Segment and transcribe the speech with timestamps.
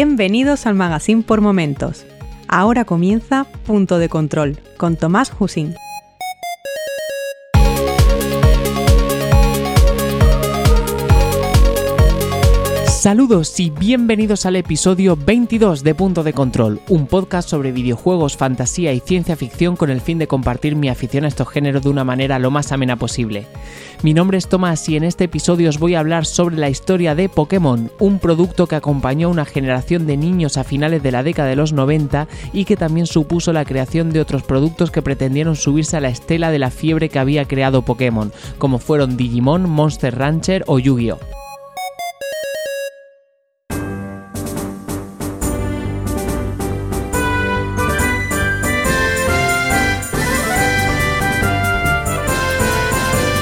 [0.00, 2.06] Bienvenidos al Magazine por Momentos.
[2.46, 5.74] Ahora comienza Punto de Control con Tomás Husing.
[12.98, 18.92] Saludos y bienvenidos al episodio 22 de Punto de Control, un podcast sobre videojuegos, fantasía
[18.92, 22.02] y ciencia ficción con el fin de compartir mi afición a estos géneros de una
[22.02, 23.46] manera lo más amena posible.
[24.02, 27.14] Mi nombre es Tomás y en este episodio os voy a hablar sobre la historia
[27.14, 31.22] de Pokémon, un producto que acompañó a una generación de niños a finales de la
[31.22, 35.54] década de los 90 y que también supuso la creación de otros productos que pretendieron
[35.54, 40.18] subirse a la estela de la fiebre que había creado Pokémon, como fueron Digimon, Monster
[40.18, 41.38] Rancher o Yu-Gi-Oh!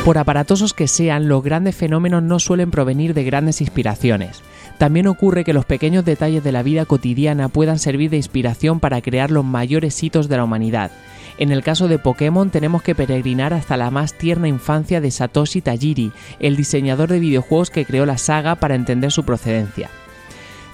[0.06, 4.40] Por aparatosos que sean, los grandes fenómenos no suelen provenir de grandes inspiraciones.
[4.78, 9.00] También ocurre que los pequeños detalles de la vida cotidiana puedan servir de inspiración para
[9.00, 10.92] crear los mayores hitos de la humanidad.
[11.38, 15.60] En el caso de Pokémon tenemos que peregrinar hasta la más tierna infancia de Satoshi
[15.60, 19.90] Tajiri, el diseñador de videojuegos que creó la saga para entender su procedencia.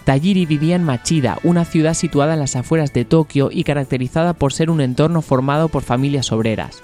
[0.05, 4.53] Tajiri vivía en Machida, una ciudad situada en las afueras de Tokio y caracterizada por
[4.53, 6.83] ser un entorno formado por familias obreras.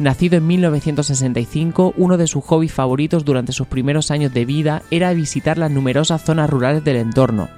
[0.00, 5.12] Nacido en 1965, uno de sus hobbies favoritos durante sus primeros años de vida era
[5.12, 7.48] visitar las numerosas zonas rurales del entorno,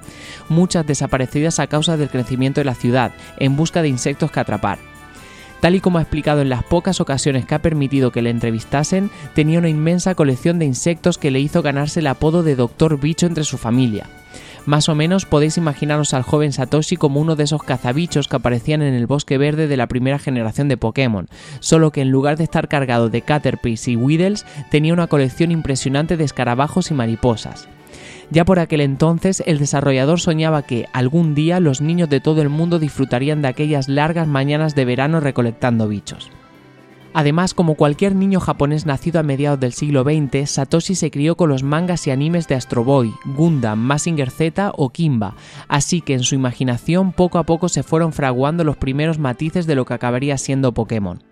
[0.47, 4.77] muchas desaparecidas a causa del crecimiento de la ciudad, en busca de insectos que atrapar.
[5.61, 9.09] Tal y como ha explicado en las pocas ocasiones que ha permitido que le entrevistasen,
[9.33, 13.25] tenía una inmensa colección de insectos que le hizo ganarse el apodo de Doctor Bicho
[13.25, 14.05] entre su familia.
[14.67, 18.81] Más o menos podéis imaginaros al joven Satoshi como uno de esos cazabichos que aparecían
[18.81, 21.29] en el bosque verde de la primera generación de Pokémon,
[21.61, 26.17] solo que en lugar de estar cargado de Caterpies y Weedles, tenía una colección impresionante
[26.17, 27.69] de escarabajos y mariposas.
[28.29, 32.49] Ya por aquel entonces el desarrollador soñaba que algún día los niños de todo el
[32.49, 36.29] mundo disfrutarían de aquellas largas mañanas de verano recolectando bichos.
[37.17, 41.49] Además, como cualquier niño japonés nacido a mediados del siglo XX, Satoshi se crió con
[41.49, 45.33] los mangas y animes de Astro Boy, Gundam, Massinger Z o Kimba,
[45.67, 49.73] así que en su imaginación poco a poco se fueron fraguando los primeros matices de
[49.73, 51.23] lo que acabaría siendo Pokémon.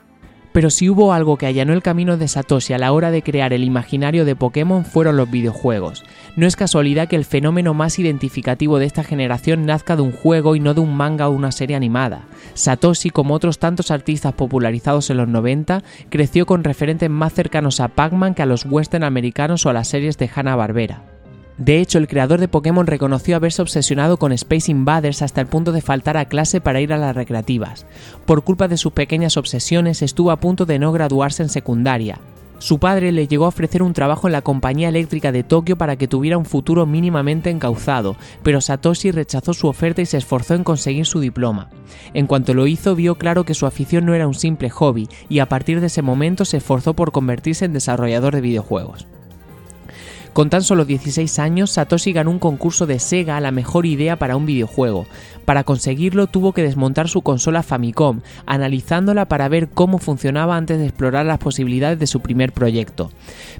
[0.55, 3.51] Pero si hubo algo que allanó el camino de Satoshi a la hora de crear
[3.51, 6.05] el imaginario de Pokémon fueron los videojuegos.
[6.37, 10.55] No es casualidad que el fenómeno más identificativo de esta generación nazca de un juego
[10.55, 12.21] y no de un manga o una serie animada.
[12.53, 17.89] Satoshi, como otros tantos artistas popularizados en los 90, creció con referentes más cercanos a
[17.89, 21.14] Pac-Man que a los western americanos o a las series de Hanna-Barbera.
[21.57, 25.71] De hecho, el creador de Pokémon reconoció haberse obsesionado con Space Invaders hasta el punto
[25.71, 27.85] de faltar a clase para ir a las recreativas.
[28.25, 32.19] Por culpa de sus pequeñas obsesiones estuvo a punto de no graduarse en secundaria.
[32.57, 35.97] Su padre le llegó a ofrecer un trabajo en la compañía eléctrica de Tokio para
[35.97, 40.63] que tuviera un futuro mínimamente encauzado, pero Satoshi rechazó su oferta y se esforzó en
[40.63, 41.69] conseguir su diploma.
[42.13, 45.39] En cuanto lo hizo, vio claro que su afición no era un simple hobby, y
[45.39, 49.05] a partir de ese momento se esforzó por convertirse en desarrollador de videojuegos.
[50.35, 54.17] Con tan solo 16 años, Satoshi ganó un concurso de Sega a la mejor idea
[54.17, 55.07] para un videojuego.
[55.45, 60.87] Para conseguirlo tuvo que desmontar su consola Famicom, analizándola para ver cómo funcionaba antes de
[60.87, 63.11] explorar las posibilidades de su primer proyecto.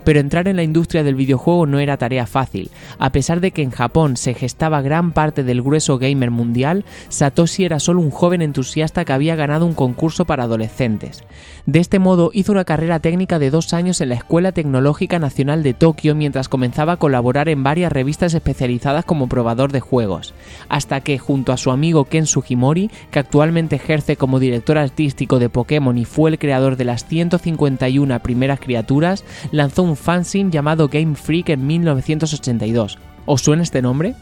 [0.04, 2.70] Pero entrar en la industria del videojuego no era tarea fácil.
[3.00, 7.64] A pesar de que en Japón se gestaba gran parte del grueso gamer mundial, Satoshi
[7.64, 11.24] era solo un joven entusiasta que había ganado un concurso para adolescentes.
[11.66, 15.64] De este modo hizo una carrera técnica de dos años en la Escuela Tecnológica Nacional
[15.64, 20.34] de Tokio mientras comenzaba a colaborar en varias revistas especializadas como probador de juegos,
[20.70, 25.50] hasta que junto a su amigo Ken Sugimori, que actualmente ejerce como director artístico de
[25.50, 31.16] Pokémon y fue el creador de las 151 primeras criaturas, lanzó un fanzine llamado Game
[31.16, 32.98] Freak en 1982.
[33.26, 34.16] ¿Os suena este nombre?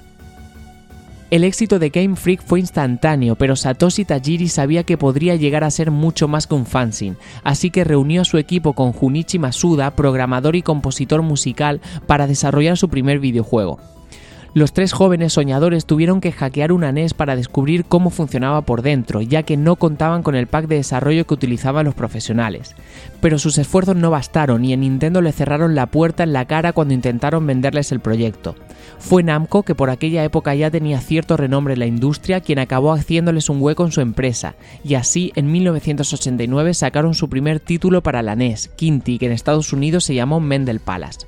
[1.33, 5.71] El éxito de Game Freak fue instantáneo, pero Satoshi Tajiri sabía que podría llegar a
[5.71, 9.95] ser mucho más que un fanzine, así que reunió a su equipo con Junichi Masuda,
[9.95, 13.79] programador y compositor musical, para desarrollar su primer videojuego.
[14.55, 19.19] Los tres jóvenes soñadores tuvieron que hackear una NES para descubrir cómo funcionaba por dentro,
[19.19, 22.75] ya que no contaban con el pack de desarrollo que utilizaban los profesionales.
[23.19, 26.71] Pero sus esfuerzos no bastaron y en Nintendo le cerraron la puerta en la cara
[26.71, 28.53] cuando intentaron venderles el proyecto.
[28.99, 32.93] Fue Namco, que por aquella época ya tenía cierto renombre en la industria, quien acabó
[32.93, 34.53] haciéndoles un hueco en su empresa,
[34.83, 39.73] y así en 1989 sacaron su primer título para la NES, Kinty, que en Estados
[39.73, 41.25] Unidos se llamó Mendel Palace.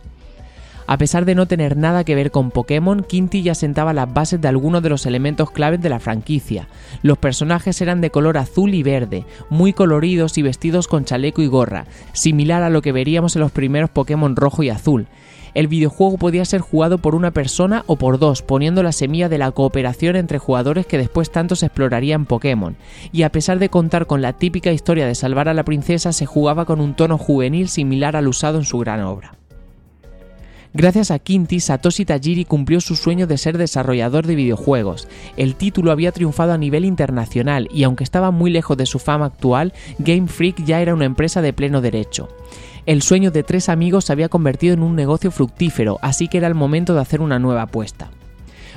[0.87, 4.39] A pesar de no tener nada que ver con Pokémon, Quinty ya sentaba las bases
[4.39, 6.67] de algunos de los elementos claves de la franquicia.
[7.01, 11.47] Los personajes eran de color azul y verde, muy coloridos y vestidos con chaleco y
[11.47, 15.07] gorra, similar a lo que veríamos en los primeros Pokémon rojo y azul.
[15.55, 19.37] El videojuego podía ser jugado por una persona o por dos, poniendo la semilla de
[19.37, 22.75] la cooperación entre jugadores que después tanto se exploraría en Pokémon.
[23.13, 26.25] Y a pesar de contar con la típica historia de salvar a la princesa, se
[26.25, 29.37] jugaba con un tono juvenil similar al usado en su gran obra.
[30.77, 35.07] Gracias a Quinty, Satoshi Tajiri cumplió su sueño de ser desarrollador de videojuegos.
[35.37, 39.27] El título había triunfado a nivel internacional y aunque estaba muy lejos de su fama
[39.27, 42.27] actual, Game Freak ya era una empresa de pleno derecho.
[42.85, 46.47] El sueño de tres amigos se había convertido en un negocio fructífero, así que era
[46.47, 48.09] el momento de hacer una nueva apuesta.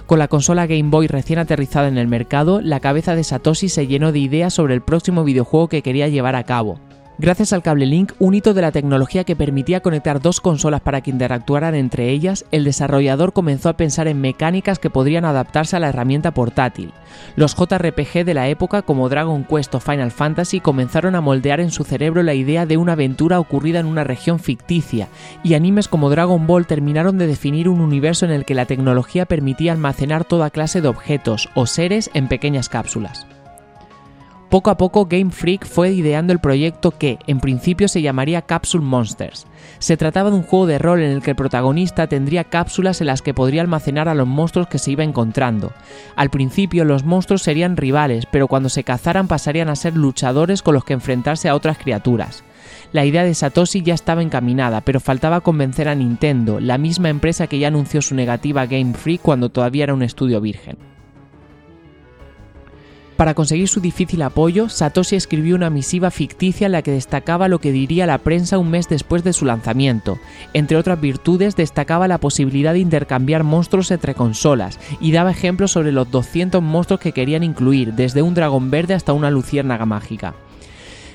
[0.07, 3.89] Con la consola Game Boy recién aterrizada en el mercado, la cabeza de Satoshi se
[3.89, 6.79] llenó de ideas sobre el próximo videojuego que quería llevar a cabo.
[7.21, 11.01] Gracias al cable Link, un hito de la tecnología que permitía conectar dos consolas para
[11.01, 15.81] que interactuaran entre ellas, el desarrollador comenzó a pensar en mecánicas que podrían adaptarse a
[15.81, 16.93] la herramienta portátil.
[17.35, 21.73] Los JRPG de la época como Dragon Quest o Final Fantasy comenzaron a moldear en
[21.73, 25.09] su cerebro la idea de una aventura ocurrida en una región ficticia,
[25.43, 29.27] y animes como Dragon Ball terminaron de definir un universo en el que la tecnología
[29.27, 33.27] permitía almacenar toda clase de objetos o seres en pequeñas cápsulas.
[34.51, 38.83] Poco a poco Game Freak fue ideando el proyecto que, en principio, se llamaría Capsule
[38.83, 39.47] Monsters.
[39.79, 43.09] Se trataba de un juego de rol en el que el protagonista tendría cápsulas en
[43.09, 45.73] las que podría almacenar a los monstruos que se iba encontrando.
[46.17, 50.73] Al principio los monstruos serían rivales, pero cuando se cazaran pasarían a ser luchadores con
[50.73, 52.43] los que enfrentarse a otras criaturas.
[52.93, 57.49] La idea de Satoshi ya estaba encaminada, pero faltaba convencer a Nintendo, la misma empresa
[57.49, 60.98] que ya anunció su negativa a Game Freak cuando todavía era un estudio virgen.
[63.19, 67.59] Para conseguir su difícil apoyo, Satoshi escribió una misiva ficticia en la que destacaba lo
[67.59, 70.21] que diría la prensa un mes después de su lanzamiento.
[70.55, 75.91] Entre otras virtudes, destacaba la posibilidad de intercambiar monstruos entre consolas y daba ejemplos sobre
[75.91, 80.37] los 200 monstruos que querían incluir, desde un dragón verde hasta una luciérnaga mágica.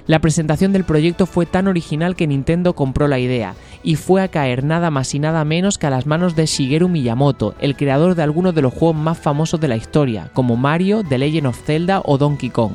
[0.06, 4.28] La presentación del proyecto fue tan original que Nintendo compró la idea, y fue a
[4.28, 8.16] caer nada más y nada menos que a las manos de Shigeru Miyamoto, el creador
[8.16, 11.64] de algunos de los juegos más famosos de la historia, como Mario, The Legend of
[11.64, 12.74] Zelda o Donkey Kong.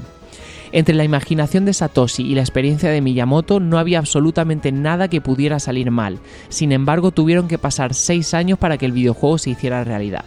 [0.72, 5.20] Entre la imaginación de Satoshi y la experiencia de Miyamoto no había absolutamente nada que
[5.20, 9.50] pudiera salir mal, sin embargo tuvieron que pasar 6 años para que el videojuego se
[9.50, 10.24] hiciera realidad.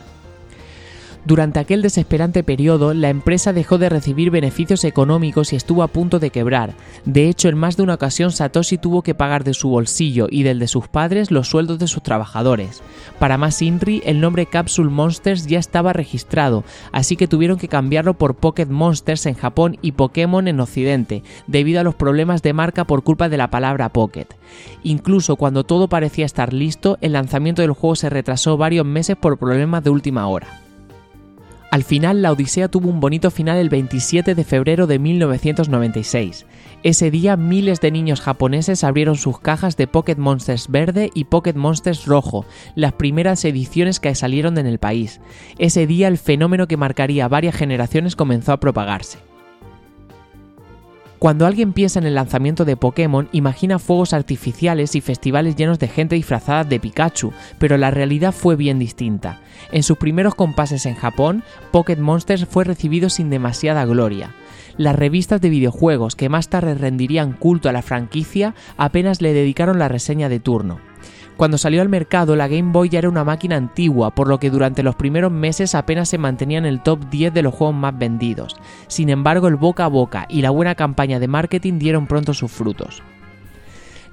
[1.23, 6.17] Durante aquel desesperante periodo, la empresa dejó de recibir beneficios económicos y estuvo a punto
[6.17, 6.73] de quebrar.
[7.05, 10.41] De hecho, en más de una ocasión Satoshi tuvo que pagar de su bolsillo y
[10.41, 12.81] del de sus padres los sueldos de sus trabajadores.
[13.19, 18.15] Para más Inri, el nombre Capsule Monsters ya estaba registrado, así que tuvieron que cambiarlo
[18.15, 22.85] por Pocket Monsters en Japón y Pokémon en Occidente, debido a los problemas de marca
[22.85, 24.27] por culpa de la palabra Pocket.
[24.81, 29.37] Incluso cuando todo parecía estar listo, el lanzamiento del juego se retrasó varios meses por
[29.37, 30.47] problemas de última hora.
[31.71, 36.45] Al final, la Odisea tuvo un bonito final el 27 de febrero de 1996.
[36.83, 41.53] Ese día, miles de niños japoneses abrieron sus cajas de Pocket Monsters verde y Pocket
[41.53, 42.45] Monsters rojo,
[42.75, 45.21] las primeras ediciones que salieron en el país.
[45.59, 49.30] Ese día, el fenómeno que marcaría varias generaciones comenzó a propagarse.
[51.21, 55.87] Cuando alguien piensa en el lanzamiento de Pokémon, imagina fuegos artificiales y festivales llenos de
[55.87, 59.39] gente disfrazada de Pikachu, pero la realidad fue bien distinta.
[59.71, 64.33] En sus primeros compases en Japón, Pocket Monsters fue recibido sin demasiada gloria.
[64.77, 69.77] Las revistas de videojuegos que más tarde rendirían culto a la franquicia apenas le dedicaron
[69.77, 70.79] la reseña de turno.
[71.41, 74.51] Cuando salió al mercado, la Game Boy ya era una máquina antigua, por lo que
[74.51, 77.97] durante los primeros meses apenas se mantenía en el top 10 de los juegos más
[77.97, 78.57] vendidos.
[78.85, 82.51] Sin embargo, el boca a boca y la buena campaña de marketing dieron pronto sus
[82.51, 83.01] frutos.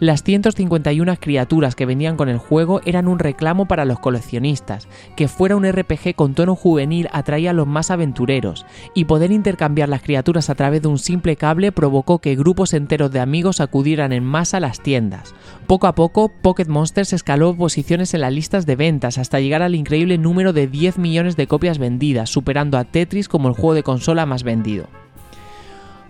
[0.00, 4.87] Las 151 criaturas que venían con el juego eran un reclamo para los coleccionistas.
[5.17, 8.64] Que fuera un RPG con tono juvenil atraía a los más aventureros,
[8.95, 13.11] y poder intercambiar las criaturas a través de un simple cable provocó que grupos enteros
[13.11, 15.35] de amigos acudieran en masa a las tiendas.
[15.67, 19.75] Poco a poco, Pocket Monsters escaló posiciones en las listas de ventas hasta llegar al
[19.75, 23.83] increíble número de 10 millones de copias vendidas, superando a Tetris como el juego de
[23.83, 24.87] consola más vendido.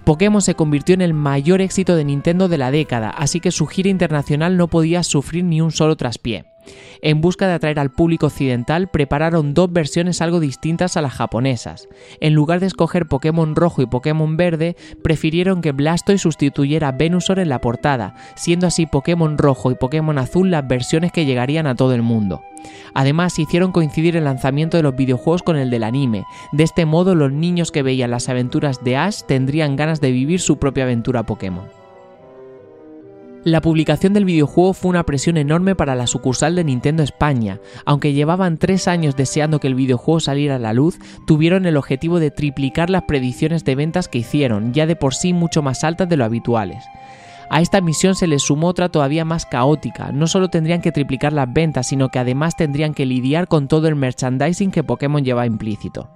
[0.08, 3.66] Pokémon se convirtió en el mayor éxito de Nintendo de la década, así que su
[3.66, 6.46] gira internacional no podía sufrir ni un solo traspié.
[7.00, 11.88] En busca de atraer al público occidental, prepararon dos versiones algo distintas a las japonesas.
[12.20, 17.38] En lugar de escoger Pokémon rojo y Pokémon verde, prefirieron que Blastoise sustituyera a Venusaur
[17.38, 21.74] en la portada, siendo así Pokémon rojo y Pokémon azul las versiones que llegarían a
[21.74, 22.42] todo el mundo.
[22.94, 26.24] Además, hicieron coincidir el lanzamiento de los videojuegos con el del anime.
[26.52, 30.40] De este modo, los niños que veían las aventuras de Ash tendrían ganas de vivir
[30.40, 31.77] su propia aventura Pokémon.
[33.44, 37.60] La publicación del videojuego fue una presión enorme para la sucursal de Nintendo España.
[37.86, 42.18] Aunque llevaban tres años deseando que el videojuego saliera a la luz, tuvieron el objetivo
[42.18, 46.08] de triplicar las predicciones de ventas que hicieron, ya de por sí mucho más altas
[46.08, 46.84] de lo habituales.
[47.48, 50.10] A esta misión se les sumó otra todavía más caótica.
[50.12, 53.86] No solo tendrían que triplicar las ventas, sino que además tendrían que lidiar con todo
[53.88, 56.10] el merchandising que Pokémon lleva implícito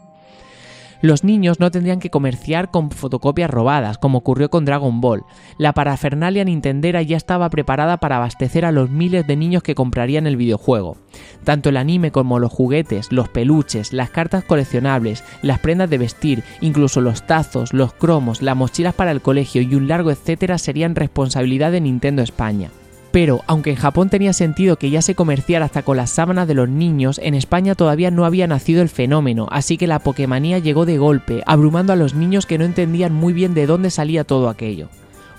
[1.02, 5.24] los niños no tendrían que comerciar con fotocopias robadas, como ocurrió con Dragon Ball.
[5.58, 10.26] La parafernalia nintendera ya estaba preparada para abastecer a los miles de niños que comprarían
[10.26, 10.96] el videojuego.
[11.44, 16.44] Tanto el anime como los juguetes, los peluches, las cartas coleccionables, las prendas de vestir,
[16.60, 20.94] incluso los tazos, los cromos, las mochilas para el colegio y un largo etcétera serían
[20.94, 22.70] responsabilidad de Nintendo España.
[23.12, 26.54] Pero, aunque en Japón tenía sentido que ya se comerciara hasta con las sábanas de
[26.54, 30.86] los niños, en España todavía no había nacido el fenómeno, así que la Pokémonía llegó
[30.86, 34.48] de golpe, abrumando a los niños que no entendían muy bien de dónde salía todo
[34.48, 34.88] aquello.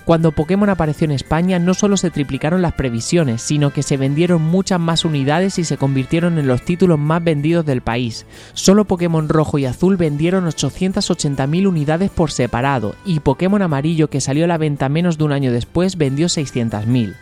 [0.04, 4.42] Cuando Pokémon apareció en España no solo se triplicaron las previsiones, sino que se vendieron
[4.42, 8.26] muchas más unidades y se convirtieron en los títulos más vendidos del país.
[8.52, 14.44] Solo Pokémon Rojo y Azul vendieron 880.000 unidades por separado, y Pokémon Amarillo, que salió
[14.44, 17.14] a la venta menos de un año después, vendió 600.000.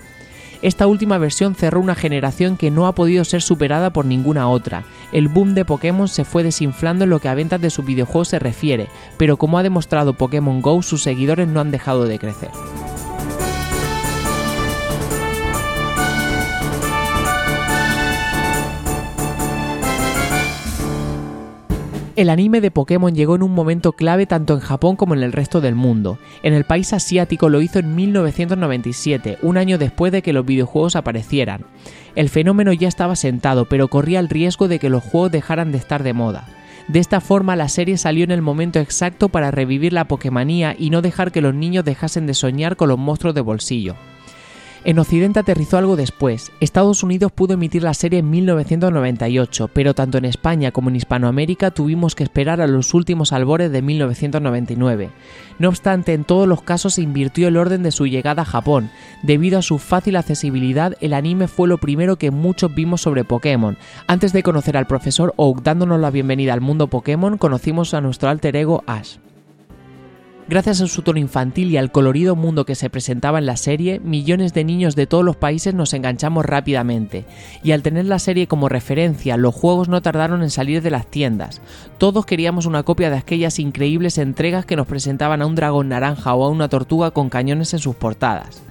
[0.62, 4.84] Esta última versión cerró una generación que no ha podido ser superada por ninguna otra.
[5.10, 8.24] El boom de Pokémon se fue desinflando en lo que a ventas de su videojuego
[8.24, 12.50] se refiere, pero como ha demostrado Pokémon Go, sus seguidores no han dejado de crecer.
[22.14, 25.32] El anime de Pokémon llegó en un momento clave tanto en Japón como en el
[25.32, 26.18] resto del mundo.
[26.42, 30.94] En el país asiático lo hizo en 1997, un año después de que los videojuegos
[30.94, 31.64] aparecieran.
[32.14, 35.78] El fenómeno ya estaba sentado, pero corría el riesgo de que los juegos dejaran de
[35.78, 36.46] estar de moda.
[36.86, 40.90] De esta forma la serie salió en el momento exacto para revivir la Pokémonía y
[40.90, 43.96] no dejar que los niños dejasen de soñar con los monstruos de bolsillo.
[44.84, 46.50] En Occidente aterrizó algo después.
[46.58, 51.70] Estados Unidos pudo emitir la serie en 1998, pero tanto en España como en Hispanoamérica
[51.70, 55.10] tuvimos que esperar a los últimos albores de 1999.
[55.60, 58.90] No obstante, en todos los casos se invirtió el orden de su llegada a Japón.
[59.22, 63.78] Debido a su fácil accesibilidad, el anime fue lo primero que muchos vimos sobre Pokémon.
[64.08, 68.30] Antes de conocer al profesor Oak dándonos la bienvenida al mundo Pokémon, conocimos a nuestro
[68.30, 69.18] alter ego Ash.
[70.48, 74.00] Gracias a su tono infantil y al colorido mundo que se presentaba en la serie,
[74.00, 77.24] millones de niños de todos los países nos enganchamos rápidamente,
[77.62, 81.06] y al tener la serie como referencia, los juegos no tardaron en salir de las
[81.06, 81.62] tiendas.
[81.96, 86.34] Todos queríamos una copia de aquellas increíbles entregas que nos presentaban a un dragón naranja
[86.34, 88.62] o a una tortuga con cañones en sus portadas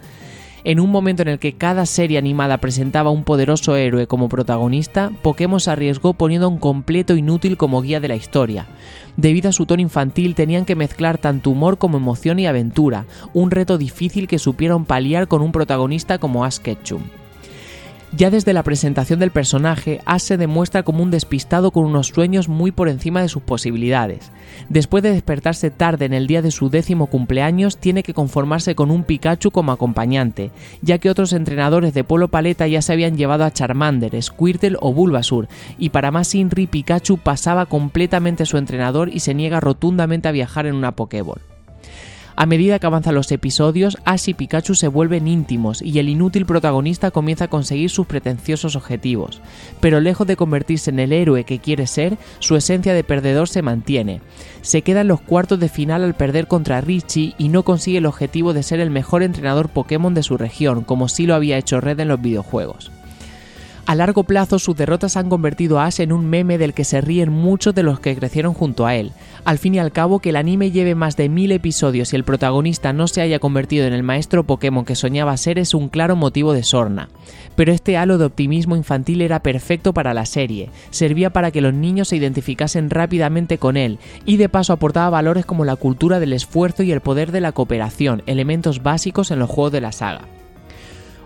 [0.63, 5.11] en un momento en el que cada serie animada presentaba un poderoso héroe como protagonista,
[5.21, 8.67] Pokémon se arriesgó poniendo un completo inútil como guía de la historia.
[9.17, 13.51] Debido a su tono infantil tenían que mezclar tanto humor como emoción y aventura, un
[13.51, 17.01] reto difícil que supieron paliar con un protagonista como Ash Ketchum.
[18.13, 22.49] Ya desde la presentación del personaje, Ash se demuestra como un despistado con unos sueños
[22.49, 24.31] muy por encima de sus posibilidades.
[24.67, 28.91] Después de despertarse tarde en el día de su décimo cumpleaños, tiene que conformarse con
[28.91, 30.51] un Pikachu como acompañante,
[30.81, 34.93] ya que otros entrenadores de Polo Paleta ya se habían llevado a Charmander, Squirtle o
[34.93, 40.33] Bulbasur, y para más Inri Pikachu pasaba completamente su entrenador y se niega rotundamente a
[40.33, 41.50] viajar en una Pokéball.
[42.35, 46.45] A medida que avanzan los episodios, Ash y Pikachu se vuelven íntimos y el inútil
[46.45, 49.41] protagonista comienza a conseguir sus pretenciosos objetivos.
[49.79, 53.61] Pero lejos de convertirse en el héroe que quiere ser, su esencia de perdedor se
[53.61, 54.21] mantiene.
[54.61, 58.05] Se queda en los cuartos de final al perder contra Richie y no consigue el
[58.05, 61.81] objetivo de ser el mejor entrenador Pokémon de su región, como sí lo había hecho
[61.81, 62.91] Red en los videojuegos.
[63.88, 67.01] A largo plazo sus derrotas han convertido a Ash en un meme del que se
[67.01, 69.11] ríen muchos de los que crecieron junto a él.
[69.43, 72.24] Al fin y al cabo, que el anime lleve más de mil episodios y el
[72.24, 76.15] protagonista no se haya convertido en el maestro Pokémon que soñaba ser es un claro
[76.15, 77.10] motivo de sorna.
[77.55, 81.74] Pero este halo de optimismo infantil era perfecto para la serie, servía para que los
[81.74, 86.33] niños se identificasen rápidamente con él y de paso aportaba valores como la cultura del
[86.33, 90.27] esfuerzo y el poder de la cooperación, elementos básicos en los juegos de la saga.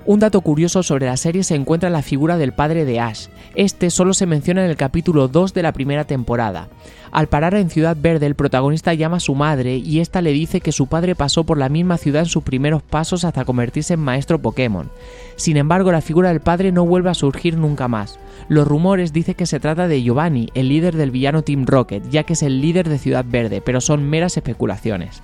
[0.08, 3.26] Un dato curioso sobre la serie se encuentra en la figura del padre de Ash.
[3.56, 6.68] Este solo se menciona en el capítulo 2 de la primera temporada.
[7.12, 10.62] Al parar en Ciudad Verde, el protagonista llama a su madre y esta le dice
[10.62, 14.00] que su padre pasó por la misma ciudad en sus primeros pasos hasta convertirse en
[14.00, 14.92] maestro Pokémon.
[15.38, 18.20] Sin embargo, la figura del padre no vuelve a surgir nunca más.
[18.48, 22.22] Los rumores dicen que se trata de Giovanni, el líder del villano Team Rocket, ya
[22.22, 25.24] que es el líder de Ciudad Verde, pero son meras especulaciones.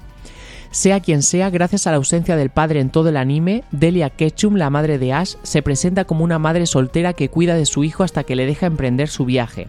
[0.71, 4.55] Sea quien sea, gracias a la ausencia del padre en todo el anime, Delia Ketchum,
[4.55, 8.03] la madre de Ash, se presenta como una madre soltera que cuida de su hijo
[8.03, 9.67] hasta que le deja emprender su viaje.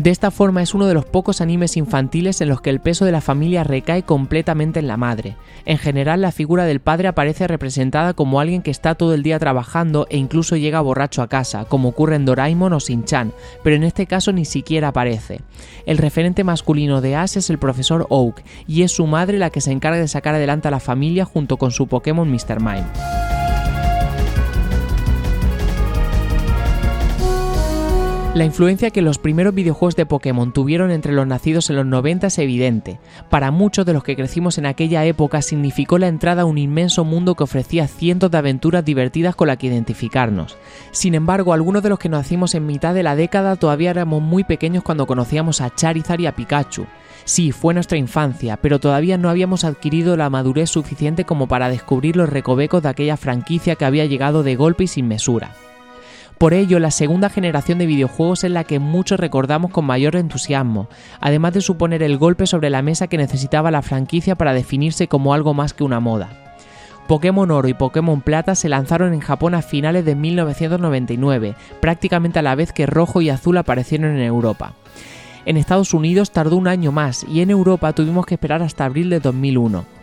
[0.00, 3.04] De esta forma es uno de los pocos animes infantiles en los que el peso
[3.04, 5.36] de la familia recae completamente en la madre.
[5.66, 9.38] En general la figura del padre aparece representada como alguien que está todo el día
[9.38, 13.84] trabajando e incluso llega borracho a casa, como ocurre en Doraemon o Shin-chan, pero en
[13.84, 15.42] este caso ni siquiera aparece.
[15.84, 19.60] El referente masculino de Ash es el profesor Oak, y es su madre la que
[19.60, 22.58] se encarga de sacar adelante a la familia junto con su Pokémon Mr.
[22.58, 23.39] Mime.
[28.32, 32.28] La influencia que los primeros videojuegos de Pokémon tuvieron entre los nacidos en los 90
[32.28, 33.00] es evidente.
[33.28, 37.04] Para muchos de los que crecimos en aquella época significó la entrada a un inmenso
[37.04, 40.58] mundo que ofrecía cientos de aventuras divertidas con las que identificarnos.
[40.92, 44.44] Sin embargo, algunos de los que nacimos en mitad de la década todavía éramos muy
[44.44, 46.86] pequeños cuando conocíamos a Charizard y a Pikachu.
[47.24, 52.14] Sí, fue nuestra infancia, pero todavía no habíamos adquirido la madurez suficiente como para descubrir
[52.14, 55.50] los recovecos de aquella franquicia que había llegado de golpe y sin mesura.
[56.40, 60.88] Por ello, la segunda generación de videojuegos es la que muchos recordamos con mayor entusiasmo,
[61.20, 65.34] además de suponer el golpe sobre la mesa que necesitaba la franquicia para definirse como
[65.34, 66.30] algo más que una moda.
[67.08, 72.42] Pokémon Oro y Pokémon Plata se lanzaron en Japón a finales de 1999, prácticamente a
[72.42, 74.72] la vez que Rojo y Azul aparecieron en Europa.
[75.44, 79.10] En Estados Unidos tardó un año más y en Europa tuvimos que esperar hasta abril
[79.10, 79.99] de 2001.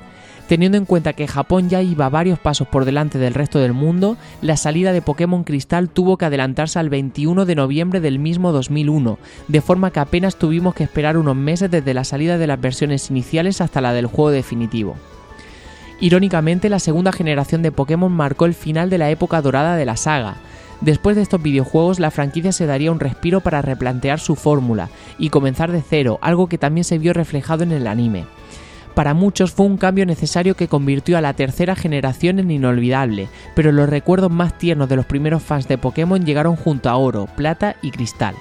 [0.48, 4.16] Teniendo en cuenta que Japón ya iba varios pasos por delante del resto del mundo,
[4.42, 9.20] la salida de Pokémon Cristal tuvo que adelantarse al 21 de noviembre del mismo 2001,
[9.50, 13.10] de forma que apenas tuvimos que esperar unos meses desde la salida de las versiones
[13.10, 14.96] iniciales hasta la del juego definitivo.
[16.00, 19.98] Irónicamente, la segunda generación de Pokémon marcó el final de la época dorada de la
[19.98, 20.38] saga.
[20.80, 25.30] Después de estos videojuegos, la franquicia se daría un respiro para replantear su fórmula y
[25.30, 28.26] comenzar de cero, algo que también se vio reflejado en el anime
[28.98, 33.72] para muchos fue un cambio necesario que convirtió a la tercera generación en inolvidable, pero
[33.72, 37.76] los recuerdos más tiernos de los primeros fans de Pokémon llegaron junto a oro, plata
[37.84, 38.34] y cristal.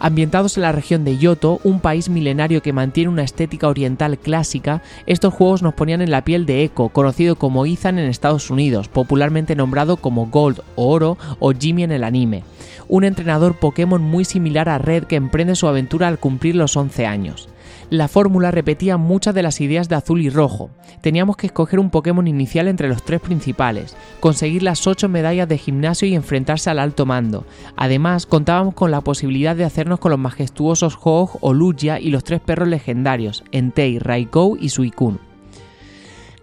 [0.00, 4.82] Ambientados en la región de Yoto, un país milenario que mantiene una estética oriental clásica,
[5.06, 8.88] estos juegos nos ponían en la piel de Echo, conocido como Ethan en Estados Unidos,
[8.88, 12.42] popularmente nombrado como Gold o Oro o Jimmy en el anime,
[12.88, 17.06] un entrenador Pokémon muy similar a Red que emprende su aventura al cumplir los 11
[17.06, 17.48] años.
[17.88, 20.70] La fórmula repetía muchas de las ideas de azul y rojo.
[21.02, 25.56] Teníamos que escoger un Pokémon inicial entre los tres principales, conseguir las 8 medallas de
[25.56, 27.46] gimnasio y enfrentarse al alto mando.
[27.76, 32.24] Además, contábamos con la posibilidad de hacernos con los majestuosos Hog o Lugia y los
[32.24, 35.18] tres perros legendarios, Entei, Raikou y Suicune.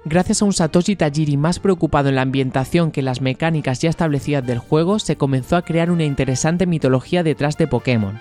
[0.06, 3.90] Gracias a un Satoshi Tajiri más preocupado en la ambientación que en las mecánicas ya
[3.90, 8.20] establecidas del juego, se comenzó a crear una interesante mitología detrás de Pokémon.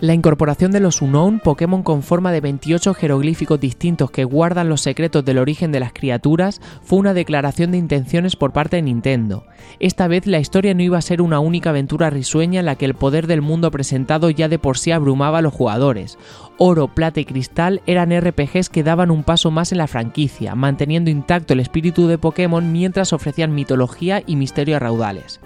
[0.00, 4.80] La incorporación de los Unknown, Pokémon con forma de 28 jeroglíficos distintos que guardan los
[4.80, 9.44] secretos del origen de las criaturas, fue una declaración de intenciones por parte de Nintendo.
[9.80, 12.84] Esta vez la historia no iba a ser una única aventura risueña en la que
[12.84, 16.16] el poder del mundo presentado ya de por sí abrumaba a los jugadores.
[16.58, 21.10] Oro, Plata y Cristal eran RPGs que daban un paso más en la franquicia, manteniendo
[21.10, 25.40] intacto el espíritu de Pokémon mientras ofrecían mitología y misterio raudales.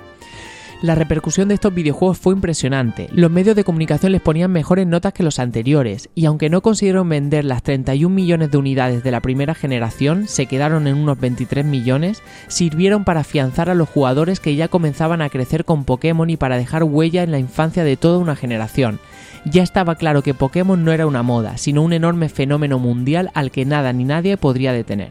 [0.82, 3.08] La repercusión de estos videojuegos fue impresionante.
[3.12, 7.08] Los medios de comunicación les ponían mejores notas que los anteriores, y aunque no consiguieron
[7.08, 11.64] vender las 31 millones de unidades de la primera generación, se quedaron en unos 23
[11.64, 16.36] millones, sirvieron para afianzar a los jugadores que ya comenzaban a crecer con Pokémon y
[16.36, 18.98] para dejar huella en la infancia de toda una generación.
[19.44, 23.52] Ya estaba claro que Pokémon no era una moda, sino un enorme fenómeno mundial al
[23.52, 25.10] que nada ni nadie podría detener.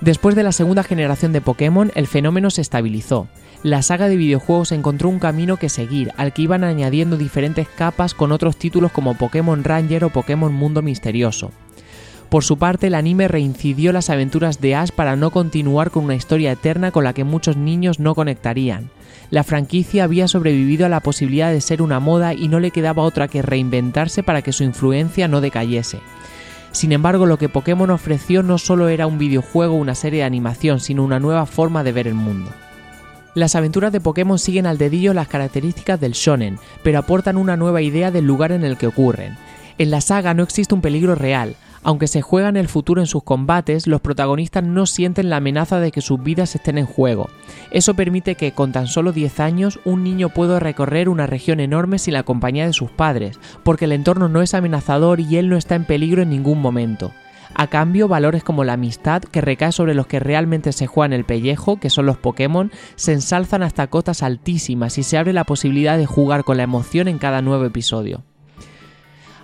[0.00, 3.28] Después de la segunda generación de Pokémon, el fenómeno se estabilizó
[3.62, 8.12] la saga de videojuegos encontró un camino que seguir, al que iban añadiendo diferentes capas
[8.12, 11.52] con otros títulos como Pokémon Ranger o Pokémon Mundo Misterioso.
[12.28, 16.16] Por su parte, el anime reincidió las aventuras de Ash para no continuar con una
[16.16, 18.90] historia eterna con la que muchos niños no conectarían.
[19.30, 23.02] La franquicia había sobrevivido a la posibilidad de ser una moda y no le quedaba
[23.02, 26.00] otra que reinventarse para que su influencia no decayese.
[26.72, 30.24] Sin embargo, lo que Pokémon ofreció no solo era un videojuego o una serie de
[30.24, 32.50] animación, sino una nueva forma de ver el mundo.
[33.34, 37.80] Las aventuras de Pokémon siguen al dedillo las características del shonen, pero aportan una nueva
[37.80, 39.38] idea del lugar en el que ocurren.
[39.78, 41.56] En la saga no existe un peligro real.
[41.82, 45.80] Aunque se juega en el futuro en sus combates, los protagonistas no sienten la amenaza
[45.80, 47.28] de que sus vidas estén en juego.
[47.70, 51.98] Eso permite que, con tan solo 10 años, un niño pueda recorrer una región enorme
[51.98, 55.56] sin la compañía de sus padres, porque el entorno no es amenazador y él no
[55.56, 57.12] está en peligro en ningún momento.
[57.54, 61.24] A cambio, valores como la amistad, que recae sobre los que realmente se juegan el
[61.24, 65.98] pellejo, que son los Pokémon, se ensalzan hasta cotas altísimas y se abre la posibilidad
[65.98, 68.22] de jugar con la emoción en cada nuevo episodio.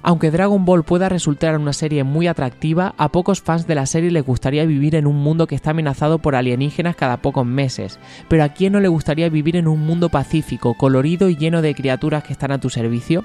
[0.03, 4.11] Aunque Dragon Ball pueda resultar una serie muy atractiva, a pocos fans de la serie
[4.11, 8.45] les gustaría vivir en un mundo que está amenazado por alienígenas cada pocos meses, pero
[8.45, 12.23] ¿a quién no le gustaría vivir en un mundo pacífico, colorido y lleno de criaturas
[12.23, 13.25] que están a tu servicio?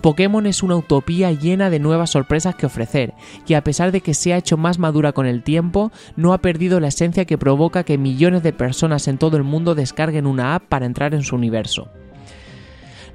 [0.00, 3.14] Pokémon es una utopía llena de nuevas sorpresas que ofrecer,
[3.46, 6.38] y a pesar de que se ha hecho más madura con el tiempo, no ha
[6.38, 10.54] perdido la esencia que provoca que millones de personas en todo el mundo descarguen una
[10.54, 11.88] app para entrar en su universo.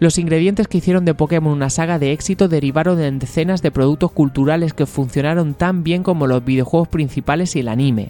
[0.01, 4.11] Los ingredientes que hicieron de Pokémon una saga de éxito derivaron en decenas de productos
[4.11, 8.09] culturales que funcionaron tan bien como los videojuegos principales y el anime.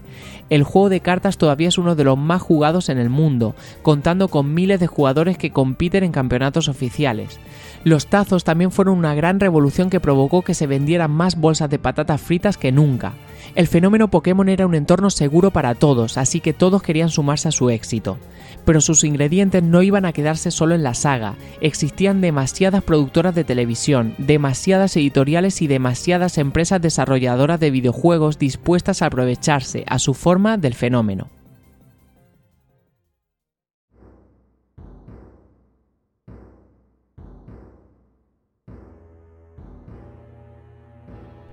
[0.50, 4.30] El juego de cartas todavía es uno de los más jugados en el mundo, contando
[4.30, 7.42] con miles de jugadores que compiten en campeonatos oficiales.
[7.84, 11.80] Los tazos también fueron una gran revolución que provocó que se vendieran más bolsas de
[11.80, 13.14] patatas fritas que nunca.
[13.56, 17.52] El fenómeno Pokémon era un entorno seguro para todos, así que todos querían sumarse a
[17.52, 18.20] su éxito.
[18.66, 23.44] Pero sus ingredientes no iban a quedarse solo en la saga, existían demasiadas productoras de
[23.44, 30.58] televisión, demasiadas editoriales y demasiadas empresas desarrolladoras de videojuegos dispuestas a aprovecharse a su forma
[30.58, 31.30] del fenómeno.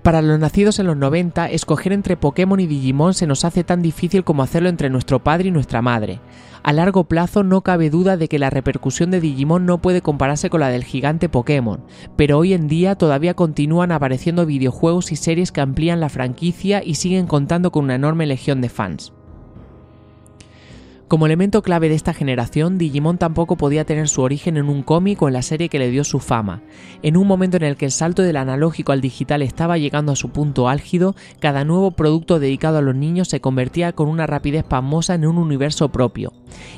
[0.03, 3.81] Para los nacidos en los 90, escoger entre Pokémon y Digimon se nos hace tan
[3.81, 6.21] difícil como hacerlo entre nuestro padre y nuestra madre.
[6.63, 10.49] A largo plazo no cabe duda de que la repercusión de Digimon no puede compararse
[10.49, 11.83] con la del gigante Pokémon,
[12.15, 16.95] pero hoy en día todavía continúan apareciendo videojuegos y series que amplían la franquicia y
[16.95, 19.13] siguen contando con una enorme legión de fans.
[21.09, 25.19] Como elemento clave de esta generación, Digimon tampoco podía tener su origen en un cómic
[25.19, 26.61] o en la serie que le dio su fama.
[27.01, 30.15] En un momento en el que el salto del analógico al digital estaba llegando a
[30.15, 34.63] su punto álgido, cada nuevo producto dedicado a los niños se convertía con una rapidez
[34.63, 36.31] pasmosa en un universo propio.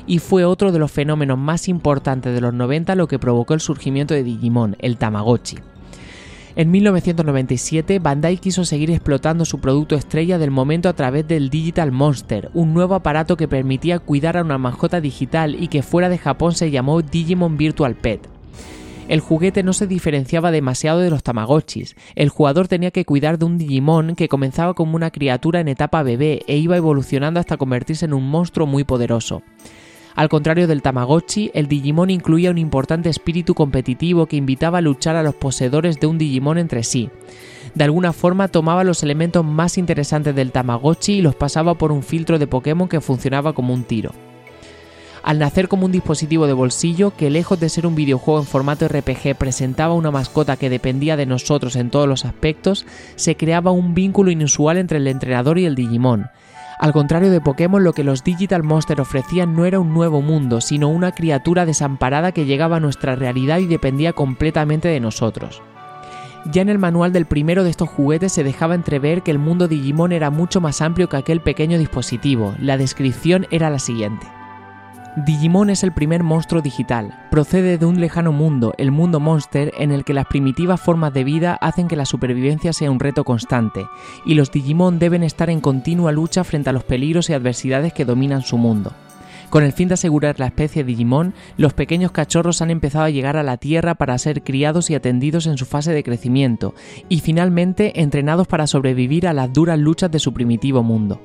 [0.06, 3.60] Y fue otro de los fenómenos más importantes de los 90 lo que provocó el
[3.60, 5.58] surgimiento de Digimon, el Tamagotchi.
[6.54, 11.92] En 1997, Bandai quiso seguir explotando su producto estrella del momento a través del Digital
[11.92, 16.18] Monster, un nuevo aparato que permitía cuidar a una mascota digital y que fuera de
[16.18, 18.28] Japón se llamó Digimon Virtual Pet.
[19.08, 21.96] El juguete no se diferenciaba demasiado de los Tamagotchis.
[22.14, 26.02] El jugador tenía que cuidar de un Digimon que comenzaba como una criatura en etapa
[26.02, 29.42] bebé e iba evolucionando hasta convertirse en un monstruo muy poderoso.
[30.14, 35.16] Al contrario del Tamagotchi, el Digimon incluía un importante espíritu competitivo que invitaba a luchar
[35.16, 37.08] a los poseedores de un Digimon entre sí.
[37.74, 42.02] De alguna forma tomaba los elementos más interesantes del Tamagotchi y los pasaba por un
[42.02, 44.12] filtro de Pokémon que funcionaba como un tiro.
[45.22, 48.88] Al nacer como un dispositivo de bolsillo que lejos de ser un videojuego en formato
[48.88, 53.94] RPG presentaba una mascota que dependía de nosotros en todos los aspectos, se creaba un
[53.94, 56.26] vínculo inusual entre el entrenador y el Digimon,
[56.82, 60.60] al contrario de Pokémon, lo que los Digital Monster ofrecían no era un nuevo mundo,
[60.60, 65.62] sino una criatura desamparada que llegaba a nuestra realidad y dependía completamente de nosotros.
[66.50, 69.68] Ya en el manual del primero de estos juguetes se dejaba entrever que el mundo
[69.68, 72.52] Digimon era mucho más amplio que aquel pequeño dispositivo.
[72.58, 74.26] La descripción era la siguiente.
[75.14, 77.26] Digimon es el primer monstruo digital.
[77.30, 81.22] Procede de un lejano mundo, el mundo monster, en el que las primitivas formas de
[81.22, 83.84] vida hacen que la supervivencia sea un reto constante,
[84.24, 88.06] y los Digimon deben estar en continua lucha frente a los peligros y adversidades que
[88.06, 88.94] dominan su mundo.
[89.50, 93.36] Con el fin de asegurar la especie Digimon, los pequeños cachorros han empezado a llegar
[93.36, 96.74] a la Tierra para ser criados y atendidos en su fase de crecimiento,
[97.10, 101.20] y finalmente entrenados para sobrevivir a las duras luchas de su primitivo mundo.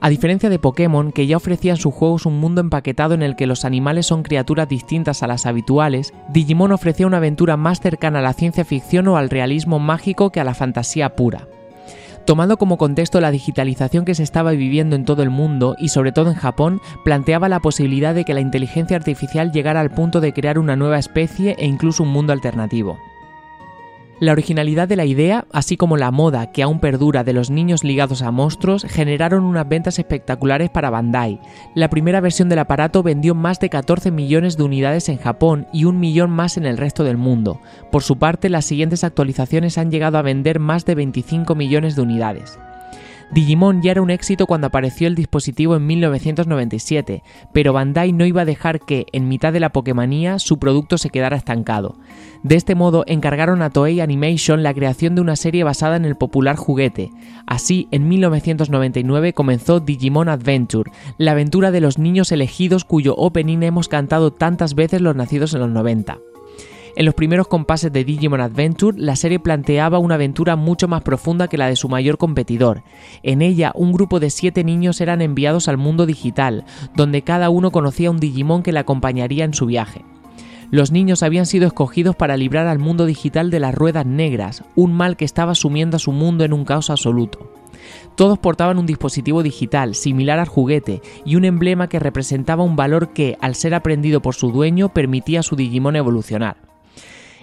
[0.00, 3.34] A diferencia de Pokémon, que ya ofrecía en sus juegos un mundo empaquetado en el
[3.34, 8.18] que los animales son criaturas distintas a las habituales, Digimon ofrecía una aventura más cercana
[8.18, 11.48] a la ciencia ficción o al realismo mágico que a la fantasía pura.
[12.26, 16.10] Tomando como contexto la digitalización que se estaba viviendo en todo el mundo y sobre
[16.10, 20.32] todo en Japón, planteaba la posibilidad de que la inteligencia artificial llegara al punto de
[20.32, 22.98] crear una nueva especie e incluso un mundo alternativo.
[24.18, 27.84] La originalidad de la idea, así como la moda que aún perdura de los niños
[27.84, 31.38] ligados a monstruos, generaron unas ventas espectaculares para Bandai.
[31.74, 35.84] La primera versión del aparato vendió más de 14 millones de unidades en Japón y
[35.84, 37.60] un millón más en el resto del mundo.
[37.92, 42.00] Por su parte, las siguientes actualizaciones han llegado a vender más de 25 millones de
[42.00, 42.58] unidades.
[43.32, 48.42] Digimon ya era un éxito cuando apareció el dispositivo en 1997, pero Bandai no iba
[48.42, 51.96] a dejar que, en mitad de la Pokémonía, su producto se quedara estancado.
[52.44, 56.14] De este modo, encargaron a Toei Animation la creación de una serie basada en el
[56.14, 57.10] popular juguete.
[57.46, 63.88] Así, en 1999 comenzó Digimon Adventure, la aventura de los niños elegidos cuyo opening hemos
[63.88, 66.18] cantado tantas veces los nacidos en los 90.
[66.96, 71.46] En los primeros compases de Digimon Adventure, la serie planteaba una aventura mucho más profunda
[71.46, 72.84] que la de su mayor competidor.
[73.22, 77.70] En ella, un grupo de siete niños eran enviados al mundo digital, donde cada uno
[77.70, 80.06] conocía un Digimon que le acompañaría en su viaje.
[80.70, 84.94] Los niños habían sido escogidos para librar al mundo digital de las ruedas negras, un
[84.94, 87.52] mal que estaba sumiendo a su mundo en un caos absoluto.
[88.14, 93.10] Todos portaban un dispositivo digital similar al juguete y un emblema que representaba un valor
[93.12, 96.56] que, al ser aprendido por su dueño, permitía a su Digimon evolucionar.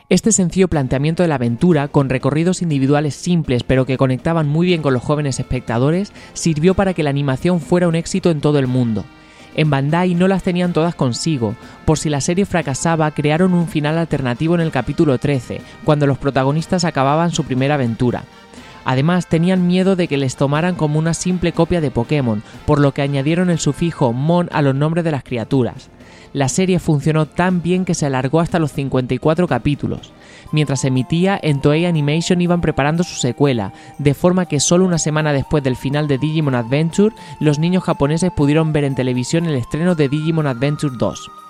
[0.10, 4.82] Este sencillo planteamiento de la aventura, con recorridos individuales simples pero que conectaban muy bien
[4.82, 8.68] con los jóvenes espectadores, sirvió para que la animación fuera un éxito en todo el
[8.68, 9.06] mundo.
[9.56, 13.98] En Bandai no las tenían todas consigo, por si la serie fracasaba crearon un final
[13.98, 18.24] alternativo en el capítulo 13, cuando los protagonistas acababan su primera aventura.
[18.84, 22.94] Además, tenían miedo de que les tomaran como una simple copia de Pokémon, por lo
[22.94, 25.90] que añadieron el sufijo Mon a los nombres de las criaturas
[26.34, 30.12] la serie funcionó tan bien que se alargó hasta los 54 capítulos.
[30.52, 35.34] Mientras emitía, en Toei Animation iban preparando su secuela, de forma que solo una semana
[35.34, 39.96] después del final de Digimon Adventure, los niños japoneses pudieron ver en televisión el estreno
[39.96, 41.43] de Digimon Adventure 2.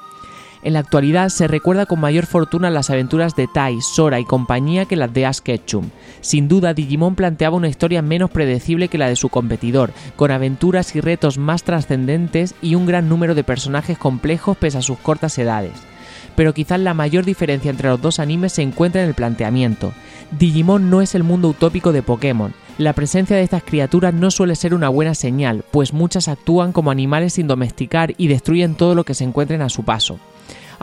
[0.63, 4.85] En la actualidad se recuerda con mayor fortuna las aventuras de Tai, Sora y compañía
[4.85, 5.89] que las de Ash Ketchum.
[6.21, 10.95] Sin duda, Digimon planteaba una historia menos predecible que la de su competidor, con aventuras
[10.95, 15.37] y retos más trascendentes y un gran número de personajes complejos pese a sus cortas
[15.37, 15.73] edades.
[16.37, 19.91] Pero quizás la mayor diferencia entre los dos animes se encuentra en el planteamiento.
[20.31, 24.55] Digimon no es el mundo utópico de Pokémon, la presencia de estas criaturas no suele
[24.55, 29.03] ser una buena señal, pues muchas actúan como animales sin domesticar y destruyen todo lo
[29.03, 30.19] que se encuentren a su paso.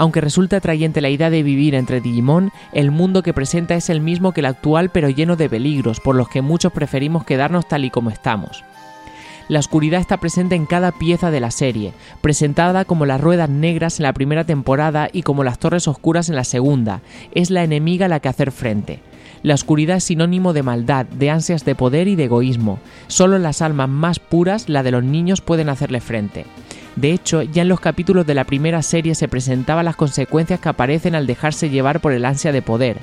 [0.01, 4.01] Aunque resulta atrayente la idea de vivir entre Digimon, el mundo que presenta es el
[4.01, 7.85] mismo que el actual pero lleno de peligros, por los que muchos preferimos quedarnos tal
[7.85, 8.65] y como estamos.
[9.49, 14.01] La oscuridad está presente en cada pieza de la serie, presentada como las ruedas negras
[14.01, 17.03] en la primera temporada y como las torres oscuras en la segunda.
[17.35, 19.01] Es la enemiga a la que hacer frente.
[19.43, 22.79] La oscuridad es sinónimo de maldad, de ansias de poder y de egoísmo.
[23.07, 26.47] Solo las almas más puras, la de los niños, pueden hacerle frente.
[26.97, 30.69] De hecho, ya en los capítulos de la primera serie se presentaban las consecuencias que
[30.69, 32.99] aparecen al dejarse llevar por el ansia de poder.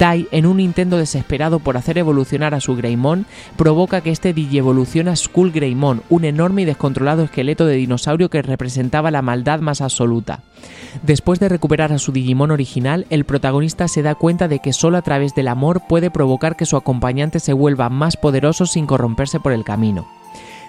[0.00, 5.10] Tai, en un intento desesperado por hacer evolucionar a su Greymon, provoca que este digievolucione
[5.10, 9.82] a Skull Greymon, un enorme y descontrolado esqueleto de dinosaurio que representaba la maldad más
[9.82, 10.40] absoluta.
[11.02, 14.96] Después de recuperar a su Digimon original, el protagonista se da cuenta de que solo
[14.96, 19.38] a través del amor puede provocar que su acompañante se vuelva más poderoso sin corromperse
[19.38, 20.08] por el camino.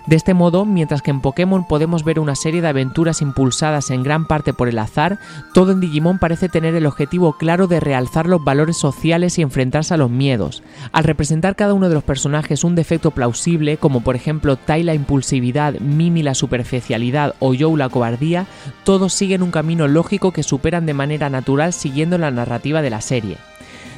[0.08, 4.02] De este modo, mientras que en Pokémon podemos ver una serie de aventuras impulsadas en
[4.02, 5.20] gran parte por el azar,
[5.54, 9.94] todo en Digimon parece tener el objetivo claro de realzar los valores sociales y enfrentarse
[9.94, 10.64] a los miedos.
[10.92, 14.96] Al representar cada uno de los personajes un defecto plausible, como por ejemplo Tai la
[14.96, 18.48] impulsividad, Mimi la superficialidad o Joe la cobardía,
[18.84, 23.02] todos siguen un camino lógico que superan de manera natural siguiendo la narrativa de la
[23.02, 23.38] serie.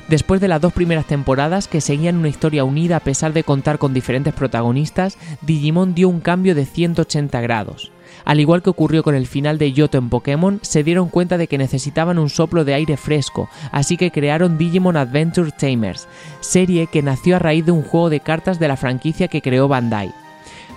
[0.10, 3.78] Después de las dos primeras temporadas que seguían una historia unida a pesar de contar
[3.78, 7.92] con diferentes protagonistas, Digimon dio un cambio de 180 grados.
[8.26, 11.48] Al igual que ocurrió con el final de Yoto en Pokémon, se dieron cuenta de
[11.48, 16.08] que necesitaban un soplo de aire fresco, así que crearon Digimon Adventure Tamers,
[16.42, 19.68] serie que nació a raíz de un juego de cartas de la franquicia que creó
[19.68, 20.14] Bandai.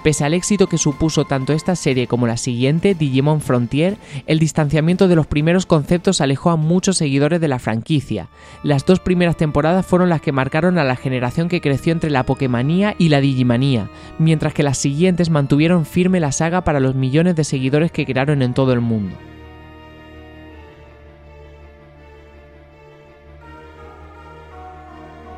[0.06, 3.96] Pese al éxito que supuso tanto esta serie como la siguiente, Digimon Frontier,
[4.28, 8.28] el distanciamiento de los primeros conceptos alejó a muchos seguidores de la franquicia.
[8.62, 12.24] Las dos primeras temporadas fueron las que marcaron a la generación que creció entre la
[12.24, 13.90] Pokémonía y la Digimanía,
[14.20, 18.42] mientras que las siguientes mantuvieron firme la saga para los millones de seguidores que crearon
[18.42, 19.16] en todo el mundo.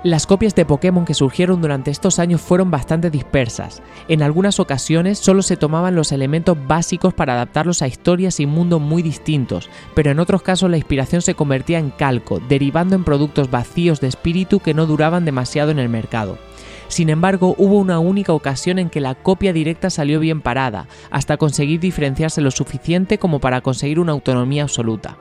[0.04, 3.82] Las copias de Pokémon que surgieron durante estos años fueron bastante dispersas.
[4.06, 8.80] En algunas ocasiones solo se tomaban los elementos básicos para adaptarlos a historias y mundos
[8.80, 13.50] muy distintos, pero en otros casos la inspiración se convertía en calco, derivando en productos
[13.50, 16.38] vacíos de espíritu que no duraban demasiado en el mercado.
[16.87, 21.38] Sin embargo, hubo una única ocasión en que la copia directa salió bien parada, hasta
[21.38, 25.18] conseguir diferenciarse lo suficiente como para conseguir una autonomía absoluta.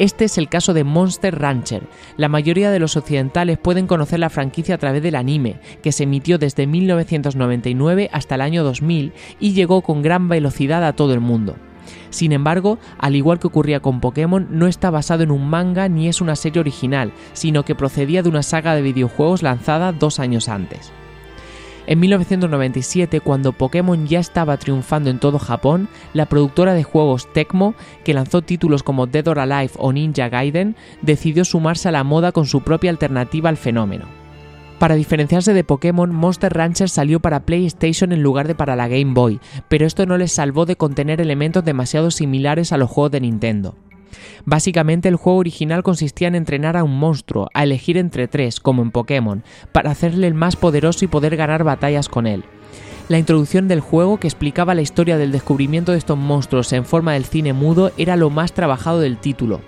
[0.00, 1.82] Este es el caso de Monster Rancher.
[2.16, 6.04] La mayoría de los occidentales pueden conocer la franquicia a través del anime, que se
[6.04, 11.20] emitió desde 1999 hasta el año 2000 y llegó con gran velocidad a todo el
[11.20, 11.56] mundo.
[12.08, 16.08] Sin embargo, al igual que ocurría con Pokémon, no está basado en un manga ni
[16.08, 20.48] es una serie original, sino que procedía de una saga de videojuegos lanzada dos años
[20.48, 20.94] antes.
[21.90, 27.74] En 1997, cuando Pokémon ya estaba triunfando en todo Japón, la productora de juegos Tecmo,
[28.04, 32.30] que lanzó títulos como Dead or Alive o Ninja Gaiden, decidió sumarse a la moda
[32.30, 34.04] con su propia alternativa al fenómeno.
[34.78, 39.12] Para diferenciarse de Pokémon, Monster Rancher salió para PlayStation en lugar de para la Game
[39.12, 43.22] Boy, pero esto no les salvó de contener elementos demasiado similares a los juegos de
[43.22, 43.74] Nintendo.
[44.44, 48.82] Básicamente el juego original consistía en entrenar a un monstruo, a elegir entre tres, como
[48.82, 52.44] en Pokémon, para hacerle el más poderoso y poder ganar batallas con él.
[53.10, 57.14] La introducción del juego, que explicaba la historia del descubrimiento de estos monstruos en forma
[57.14, 59.60] del cine mudo, era lo más trabajado del título.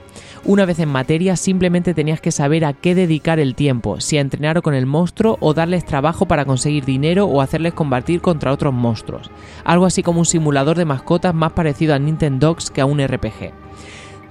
[0.44, 4.20] Una vez en materia, simplemente tenías que saber a qué dedicar el tiempo, si a
[4.20, 8.72] entrenar con el monstruo o darles trabajo para conseguir dinero o hacerles combatir contra otros
[8.72, 9.30] monstruos.
[9.64, 13.52] Algo así como un simulador de mascotas más parecido a Nintendo que a un RPG.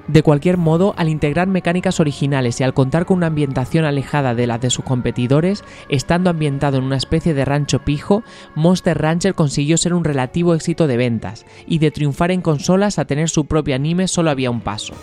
[0.07, 4.47] De cualquier modo, al integrar mecánicas originales y al contar con una ambientación alejada de
[4.47, 8.23] las de sus competidores, estando ambientado en una especie de rancho pijo,
[8.55, 13.05] Monster Rancher consiguió ser un relativo éxito de ventas, y de triunfar en consolas a
[13.05, 14.93] tener su propio anime solo había un paso.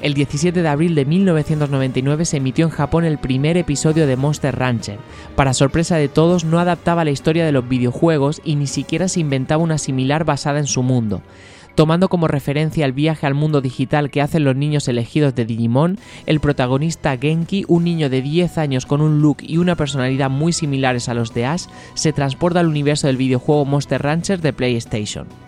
[0.00, 4.56] El 17 de abril de 1999 se emitió en Japón el primer episodio de Monster
[4.56, 4.98] Rancher.
[5.34, 9.18] Para sorpresa de todos, no adaptaba la historia de los videojuegos y ni siquiera se
[9.18, 11.20] inventaba una similar basada en su mundo.
[11.78, 15.96] Tomando como referencia el viaje al mundo digital que hacen los niños elegidos de Digimon,
[16.26, 20.52] el protagonista Genki, un niño de 10 años con un look y una personalidad muy
[20.52, 25.47] similares a los de Ash, se transporta al universo del videojuego Monster Rancher de PlayStation.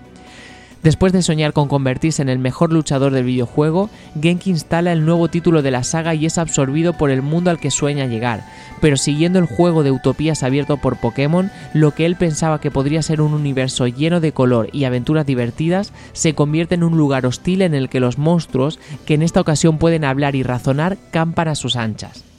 [0.83, 3.91] Después de soñar con convertirse en el mejor luchador del videojuego,
[4.21, 7.61] Genki instala el nuevo título de la saga y es absorbido por el mundo al
[7.61, 8.47] que sueña llegar,
[8.81, 13.03] pero siguiendo el juego de utopías abierto por Pokémon, lo que él pensaba que podría
[13.03, 17.61] ser un universo lleno de color y aventuras divertidas, se convierte en un lugar hostil
[17.61, 21.57] en el que los monstruos, que en esta ocasión pueden hablar y razonar, campan a
[21.57, 22.30] sus anchas.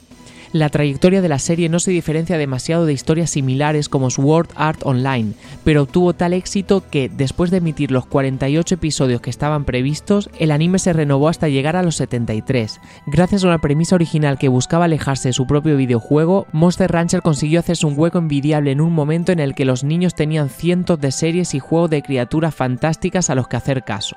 [0.52, 4.80] La trayectoria de la serie no se diferencia demasiado de historias similares como Sword Art
[4.84, 5.32] Online,
[5.64, 10.50] pero obtuvo tal éxito que, después de emitir los 48 episodios que estaban previstos, el
[10.50, 12.80] anime se renovó hasta llegar a los 73.
[13.06, 17.60] Gracias a una premisa original que buscaba alejarse de su propio videojuego, Monster Rancher consiguió
[17.60, 21.12] hacerse un hueco envidiable en un momento en el que los niños tenían cientos de
[21.12, 24.16] series y juegos de criaturas fantásticas a los que hacer caso.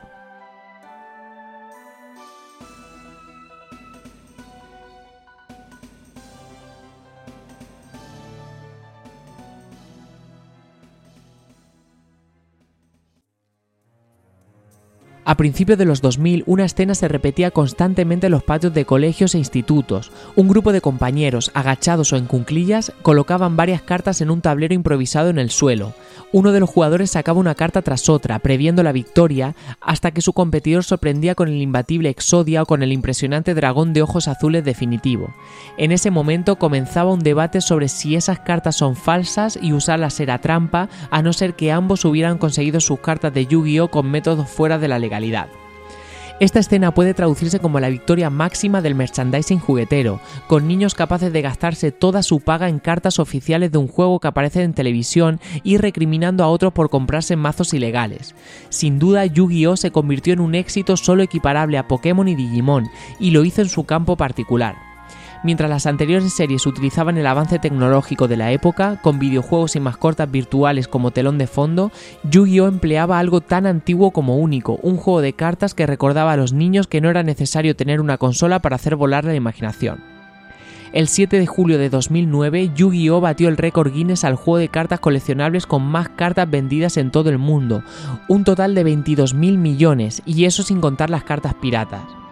[15.28, 19.34] A principios de los 2000, una escena se repetía constantemente en los patios de colegios
[19.34, 20.12] e institutos.
[20.36, 25.32] Un grupo de compañeros, agachados o en cunclillas, colocaban varias cartas en un tablero improvisado
[25.32, 25.96] en el suelo.
[26.32, 30.32] Uno de los jugadores sacaba una carta tras otra, previendo la victoria, hasta que su
[30.32, 35.34] competidor sorprendía con el imbatible Exodia o con el impresionante dragón de ojos azules definitivo.
[35.80, 40.40] En ese momento comenzaba un debate sobre si esas cartas son falsas y usarlas era
[40.40, 44.78] trampa, a no ser que ambos hubieran conseguido sus cartas de Yu-Gi-Oh con métodos fuera
[44.78, 45.15] de la legalidad.
[46.42, 51.42] Esta escena puede traducirse como la victoria máxima del merchandising juguetero, con niños capaces de
[51.42, 55.78] gastarse toda su paga en cartas oficiales de un juego que aparece en televisión y
[55.78, 58.36] recriminando a otros por comprarse mazos ilegales.
[58.68, 63.32] Sin duda, Yu-Gi-Oh se convirtió en un éxito solo equiparable a Pokémon y Digimon, y
[63.32, 64.95] lo hizo en su campo particular.
[65.46, 70.32] Mientras las anteriores series utilizaban el avance tecnológico de la época, con videojuegos y mascotas
[70.32, 71.92] virtuales como telón de fondo,
[72.24, 76.52] Yu-Gi-Oh empleaba algo tan antiguo como único, un juego de cartas que recordaba a los
[76.52, 80.04] niños que no era necesario tener una consola para hacer volar la imaginación.
[80.94, 85.00] El 7 de julio de 2009, Yu-Gi-Oh batió el récord Guinness al juego de cartas
[85.00, 87.84] coleccionables con más cartas vendidas en todo el mundo,
[88.30, 92.25] un total de 22.000 millones, y eso sin contar las cartas piratas.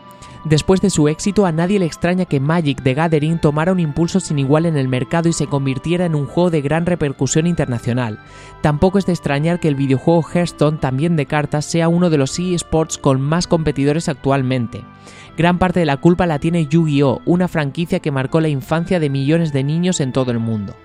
[0.46, 4.20] Después de su éxito, a nadie le extraña que Magic the Gathering tomara un impulso
[4.20, 8.20] sin igual en el mercado y se convirtiera en un juego de gran repercusión internacional.
[8.62, 12.38] Tampoco es de extrañar que el videojuego Hearthstone, también de cartas, sea uno de los
[12.38, 14.84] eSports con más competidores actualmente.
[15.38, 19.10] Gran parte de la culpa la tiene Yu-Gi-Oh!, una franquicia que marcó la infancia de
[19.10, 20.76] millones de niños en todo el mundo.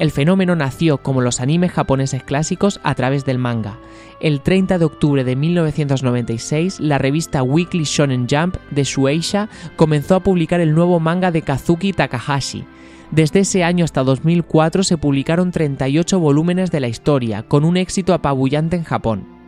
[0.00, 3.78] El fenómeno nació, como los animes japoneses clásicos, a través del manga.
[4.18, 10.20] El 30 de octubre de 1996, la revista Weekly Shonen Jump de Shueisha comenzó a
[10.20, 12.64] publicar el nuevo manga de Kazuki Takahashi.
[13.10, 18.14] Desde ese año hasta 2004 se publicaron 38 volúmenes de la historia, con un éxito
[18.14, 19.39] apabullante en Japón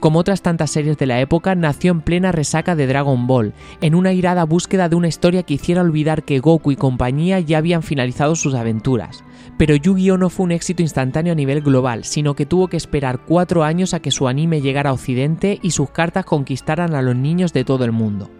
[0.00, 3.94] como otras tantas series de la época, nació en plena resaca de Dragon Ball, en
[3.94, 7.82] una irada búsqueda de una historia que hiciera olvidar que Goku y compañía ya habían
[7.82, 9.24] finalizado sus aventuras.
[9.58, 13.20] Pero Yu-Gi-Oh no fue un éxito instantáneo a nivel global, sino que tuvo que esperar
[13.26, 17.16] cuatro años a que su anime llegara a Occidente y sus cartas conquistaran a los
[17.16, 18.30] niños de todo el mundo.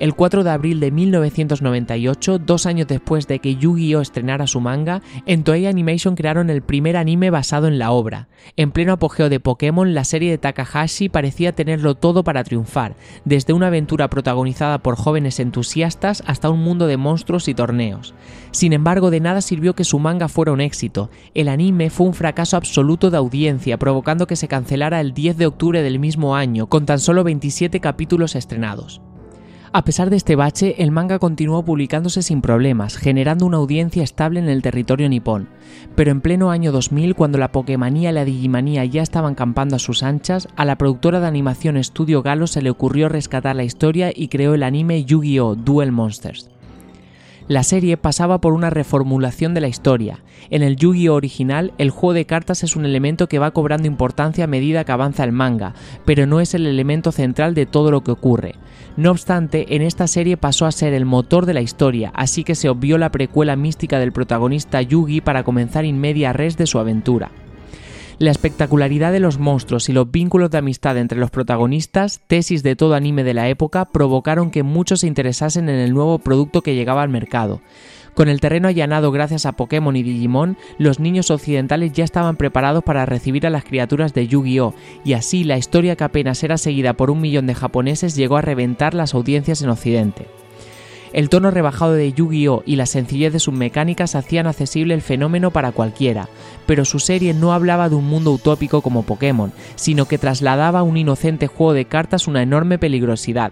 [0.00, 5.02] El 4 de abril de 1998, dos años después de que Yu-Gi-Oh estrenara su manga,
[5.26, 8.28] en Toei Animation crearon el primer anime basado en la obra.
[8.56, 13.52] En pleno apogeo de Pokémon, la serie de Takahashi parecía tenerlo todo para triunfar, desde
[13.52, 18.14] una aventura protagonizada por jóvenes entusiastas hasta un mundo de monstruos y torneos.
[18.52, 21.10] Sin embargo, de nada sirvió que su manga fuera un éxito.
[21.34, 25.46] El anime fue un fracaso absoluto de audiencia, provocando que se cancelara el 10 de
[25.46, 29.02] octubre del mismo año, con tan solo 27 capítulos estrenados.
[29.72, 34.40] A pesar de este bache, el manga continuó publicándose sin problemas, generando una audiencia estable
[34.40, 35.48] en el territorio nipón.
[35.94, 39.78] Pero en pleno año 2000, cuando la Pokémonía y la Digimanía ya estaban campando a
[39.78, 44.10] sus anchas, a la productora de animación Studio Galo se le ocurrió rescatar la historia
[44.12, 45.54] y creó el anime Yu-Gi-Oh!
[45.54, 46.50] Duel Monsters.
[47.50, 50.20] La serie pasaba por una reformulación de la historia.
[50.50, 54.44] En el Yu-Gi-Oh original, el juego de cartas es un elemento que va cobrando importancia
[54.44, 55.74] a medida que avanza el manga,
[56.04, 58.54] pero no es el elemento central de todo lo que ocurre.
[58.96, 62.54] No obstante, en esta serie pasó a ser el motor de la historia, así que
[62.54, 66.78] se obvió la precuela mística del protagonista Yugi para comenzar in media res de su
[66.78, 67.32] aventura.
[68.20, 72.76] La espectacularidad de los monstruos y los vínculos de amistad entre los protagonistas, tesis de
[72.76, 76.74] todo anime de la época, provocaron que muchos se interesasen en el nuevo producto que
[76.74, 77.62] llegaba al mercado.
[78.14, 82.84] Con el terreno allanado gracias a Pokémon y Digimon, los niños occidentales ya estaban preparados
[82.84, 84.74] para recibir a las criaturas de Yu-Gi-Oh!
[85.02, 88.42] y así la historia que apenas era seguida por un millón de japoneses llegó a
[88.42, 90.26] reventar las audiencias en Occidente.
[91.12, 92.62] El tono rebajado de Yu-Gi-Oh!
[92.64, 96.28] y la sencillez de sus mecánicas hacían accesible el fenómeno para cualquiera,
[96.66, 100.84] pero su serie no hablaba de un mundo utópico como Pokémon, sino que trasladaba a
[100.84, 103.50] un inocente juego de cartas una enorme peligrosidad.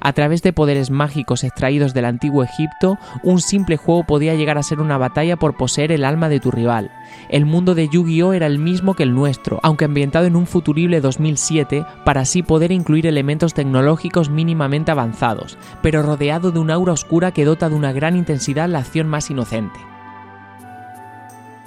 [0.00, 4.62] A través de poderes mágicos extraídos del antiguo Egipto, un simple juego podía llegar a
[4.62, 6.90] ser una batalla por poseer el alma de tu rival.
[7.28, 11.00] El mundo de Yu-Gi-Oh era el mismo que el nuestro, aunque ambientado en un futurible
[11.00, 17.32] 2007 para así poder incluir elementos tecnológicos mínimamente avanzados, pero rodeado de un aura oscura
[17.32, 19.95] que dota de una gran intensidad la acción más inocente.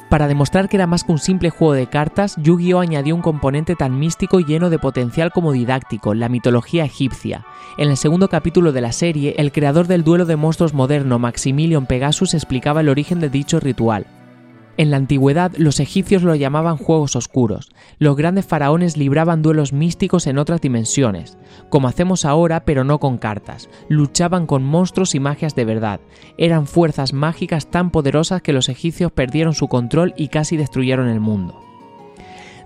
[0.09, 3.75] Para demostrar que era más que un simple juego de cartas, Yu-Gi-Oh añadió un componente
[3.75, 7.45] tan místico y lleno de potencial como didáctico, la mitología egipcia.
[7.77, 11.85] En el segundo capítulo de la serie, el creador del duelo de monstruos moderno, Maximilian
[11.85, 14.07] Pegasus, explicaba el origen de dicho ritual.
[14.79, 17.69] En la antigüedad los egipcios lo llamaban juegos oscuros.
[17.97, 23.17] Los grandes faraones libraban duelos místicos en otras dimensiones, como hacemos ahora pero no con
[23.17, 23.69] cartas.
[23.89, 25.99] Luchaban con monstruos y magias de verdad.
[26.37, 31.19] Eran fuerzas mágicas tan poderosas que los egipcios perdieron su control y casi destruyeron el
[31.19, 31.68] mundo.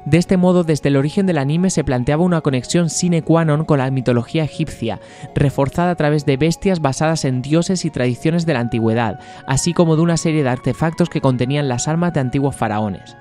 [0.06, 3.64] De este modo, desde el origen del anime se planteaba una conexión sine qua non
[3.64, 5.00] con la mitología egipcia,
[5.34, 9.96] reforzada a través de bestias basadas en dioses y tradiciones de la antigüedad, así como
[9.96, 13.16] de una serie de artefactos que contenían las armas de antiguos faraones.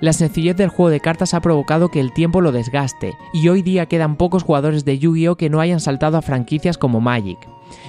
[0.00, 3.62] La sencillez del juego de cartas ha provocado que el tiempo lo desgaste, y hoy
[3.62, 7.38] día quedan pocos jugadores de Yu-Gi-Oh que no hayan saltado a franquicias como Magic.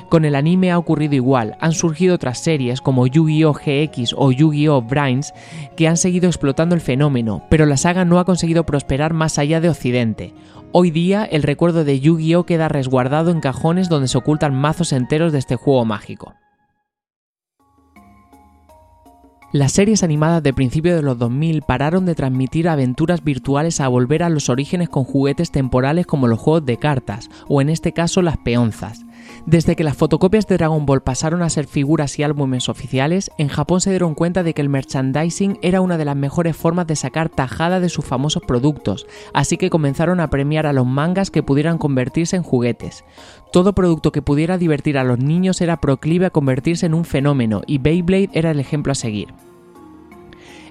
[0.09, 4.81] Con el anime ha ocurrido igual, han surgido otras series como Yu-Gi-Oh GX o Yu-Gi-Oh
[4.81, 5.33] Brains
[5.75, 9.61] que han seguido explotando el fenómeno, pero la saga no ha conseguido prosperar más allá
[9.61, 10.33] de Occidente.
[10.71, 15.31] Hoy día el recuerdo de Yu-Gi-Oh queda resguardado en cajones donde se ocultan mazos enteros
[15.31, 16.33] de este juego mágico.
[19.55, 24.21] Las series animadas de principios de los 2000 pararon de transmitir aventuras virtuales a volver
[24.21, 28.21] a los orígenes con juguetes temporales como los juegos de cartas, o en este caso
[28.21, 29.05] las peonzas.
[29.45, 33.47] Desde que las fotocopias de Dragon Ball pasaron a ser figuras y álbumes oficiales, en
[33.47, 36.97] Japón se dieron cuenta de que el merchandising era una de las mejores formas de
[36.97, 41.43] sacar tajada de sus famosos productos, así que comenzaron a premiar a los mangas que
[41.43, 43.05] pudieran convertirse en juguetes.
[43.53, 47.61] Todo producto que pudiera divertir a los niños era proclive a convertirse en un fenómeno
[47.65, 49.44] y Beyblade era el ejemplo a seguir.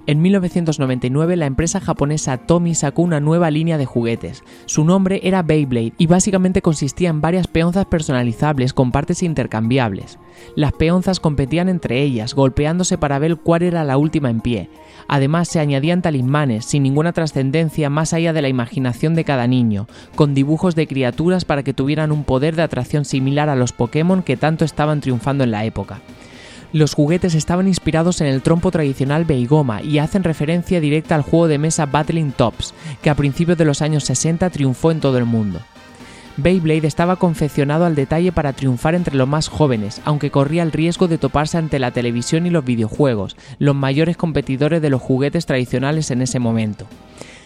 [0.06, 4.44] En 1999 la empresa japonesa Tommy sacó una nueva línea de juguetes.
[4.66, 10.18] Su nombre era Beyblade y básicamente consistía en varias peonzas personalizables con partes intercambiables.
[10.56, 14.68] Las peonzas competían entre ellas, golpeándose para ver cuál era la última en pie.
[15.08, 19.86] Además se añadían talismanes, sin ninguna trascendencia más allá de la imaginación de cada niño,
[20.16, 24.22] con dibujos de criaturas para que tuvieran un poder de atracción similar a los Pokémon
[24.22, 26.02] que tanto estaban triunfando en la época.
[26.74, 31.46] Los juguetes estaban inspirados en el trompo tradicional Beigoma y hacen referencia directa al juego
[31.46, 35.24] de mesa Battling Tops, que a principios de los años 60 triunfó en todo el
[35.24, 35.60] mundo.
[36.36, 41.06] Beyblade estaba confeccionado al detalle para triunfar entre los más jóvenes, aunque corría el riesgo
[41.06, 46.10] de toparse ante la televisión y los videojuegos, los mayores competidores de los juguetes tradicionales
[46.10, 46.86] en ese momento.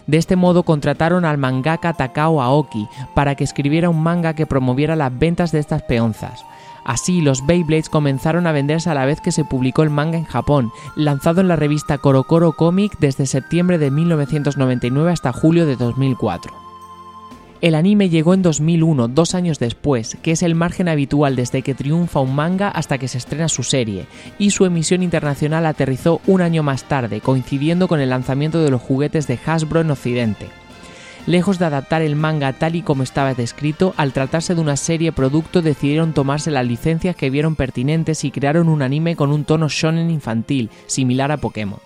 [0.07, 4.95] De este modo contrataron al mangaka Takao Aoki para que escribiera un manga que promoviera
[4.95, 6.43] las ventas de estas peonzas.
[6.89, 10.25] Así, los Beyblades comenzaron a venderse a la vez que se publicó el manga en
[10.25, 16.51] Japón, lanzado en la revista Korokoro Comic desde septiembre de 1999 hasta julio de 2004.
[17.61, 21.75] El anime llegó en 2001, dos años después, que es el margen habitual desde que
[21.75, 24.07] triunfa un manga hasta que se estrena su serie,
[24.39, 28.81] y su emisión internacional aterrizó un año más tarde, coincidiendo con el lanzamiento de los
[28.81, 30.47] juguetes de Hasbro en Occidente.
[31.25, 35.11] Lejos de adaptar el manga tal y como estaba descrito, al tratarse de una serie
[35.11, 39.67] producto decidieron tomarse las licencias que vieron pertinentes y crearon un anime con un tono
[39.69, 41.79] shonen infantil, similar a Pokémon.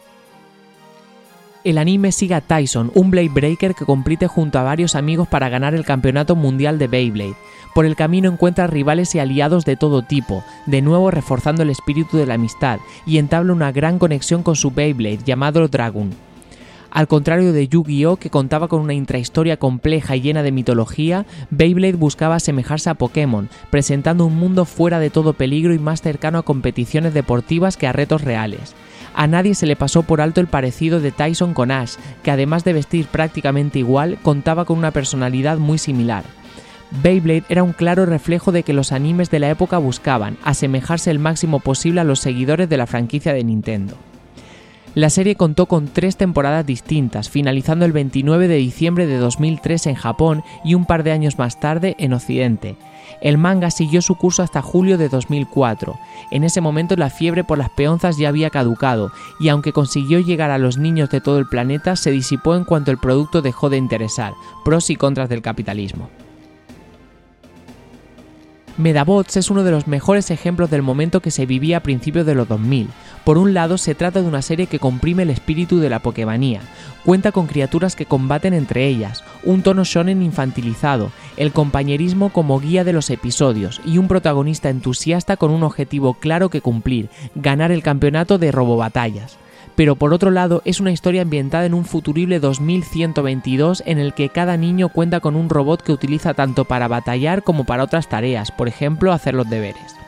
[1.63, 5.47] El anime sigue a Tyson, un Blade Breaker que compite junto a varios amigos para
[5.47, 7.37] ganar el campeonato mundial de Beyblade.
[7.73, 12.17] Por el camino encuentra rivales y aliados de todo tipo, de nuevo reforzando el espíritu
[12.17, 16.11] de la amistad, y entabla una gran conexión con su Beyblade llamado Dragon.
[16.93, 21.93] Al contrario de Yu-Gi-Oh, que contaba con una intrahistoria compleja y llena de mitología, Beyblade
[21.93, 26.43] buscaba asemejarse a Pokémon, presentando un mundo fuera de todo peligro y más cercano a
[26.43, 28.75] competiciones deportivas que a retos reales.
[29.15, 32.63] A nadie se le pasó por alto el parecido de Tyson con Ash, que además
[32.63, 36.23] de vestir prácticamente igual, contaba con una personalidad muy similar.
[37.01, 41.17] Beyblade era un claro reflejo de que los animes de la época buscaban asemejarse el
[41.17, 43.95] máximo posible a los seguidores de la franquicia de Nintendo.
[44.95, 49.95] La serie contó con tres temporadas distintas, finalizando el 29 de diciembre de 2003 en
[49.95, 52.75] Japón y un par de años más tarde en Occidente.
[53.19, 55.97] El manga siguió su curso hasta julio de 2004.
[56.29, 60.51] En ese momento la fiebre por las peonzas ya había caducado, y aunque consiguió llegar
[60.51, 63.77] a los niños de todo el planeta, se disipó en cuanto el producto dejó de
[63.77, 64.33] interesar,
[64.63, 66.09] pros y contras del capitalismo.
[68.75, 72.33] Medabots es uno de los mejores ejemplos del momento que se vivía a principios de
[72.33, 72.89] los 2000.
[73.23, 76.61] Por un lado, se trata de una serie que comprime el espíritu de la Pokémonía.
[77.05, 82.83] Cuenta con criaturas que combaten entre ellas, un tono shonen infantilizado, el compañerismo como guía
[82.83, 87.83] de los episodios y un protagonista entusiasta con un objetivo claro que cumplir, ganar el
[87.83, 89.37] campeonato de robobatallas
[89.75, 94.29] pero por otro lado es una historia ambientada en un futurible 2122 en el que
[94.29, 98.51] cada niño cuenta con un robot que utiliza tanto para batallar como para otras tareas,
[98.51, 100.02] por ejemplo hacer los deberes.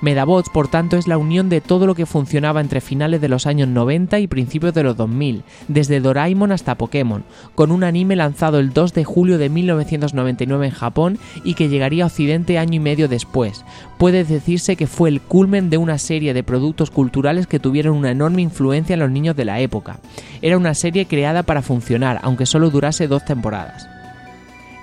[0.00, 3.46] Medabots, por tanto, es la unión de todo lo que funcionaba entre finales de los
[3.46, 7.24] años 90 y principios de los 2000, desde Doraemon hasta Pokémon,
[7.56, 12.04] con un anime lanzado el 2 de julio de 1999 en Japón y que llegaría
[12.04, 13.64] a Occidente año y medio después.
[13.98, 18.12] Puede decirse que fue el culmen de una serie de productos culturales que tuvieron una
[18.12, 19.98] enorme influencia en los niños de la época.
[20.42, 23.97] Era una serie creada para funcionar, aunque solo durase dos temporadas.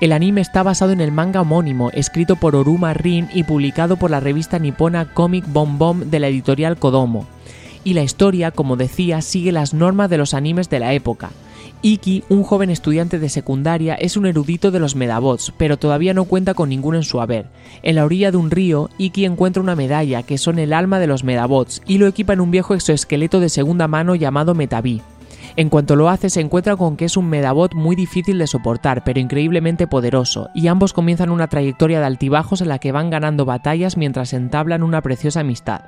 [0.01, 4.11] El anime está basado en el manga homónimo, escrito por Oruma Rin y publicado por
[4.11, 7.25] la revista nipona Comic Bomb Bomb de la editorial Kodomo.
[7.85, 11.29] Y la historia, como decía, sigue las normas de los animes de la época.
[11.81, 16.25] Iki, un joven estudiante de secundaria, es un erudito de los Medabots, pero todavía no
[16.25, 17.45] cuenta con ninguno en su haber.
[17.81, 21.07] En la orilla de un río, Iki encuentra una medalla que son el alma de
[21.07, 25.01] los Medabots y lo equipa en un viejo exoesqueleto de segunda mano llamado Metaví.
[25.57, 29.05] En cuanto lo hace se encuentra con que es un Medabot muy difícil de soportar,
[29.05, 33.45] pero increíblemente poderoso, y ambos comienzan una trayectoria de altibajos en la que van ganando
[33.45, 35.81] batallas mientras entablan una preciosa amistad.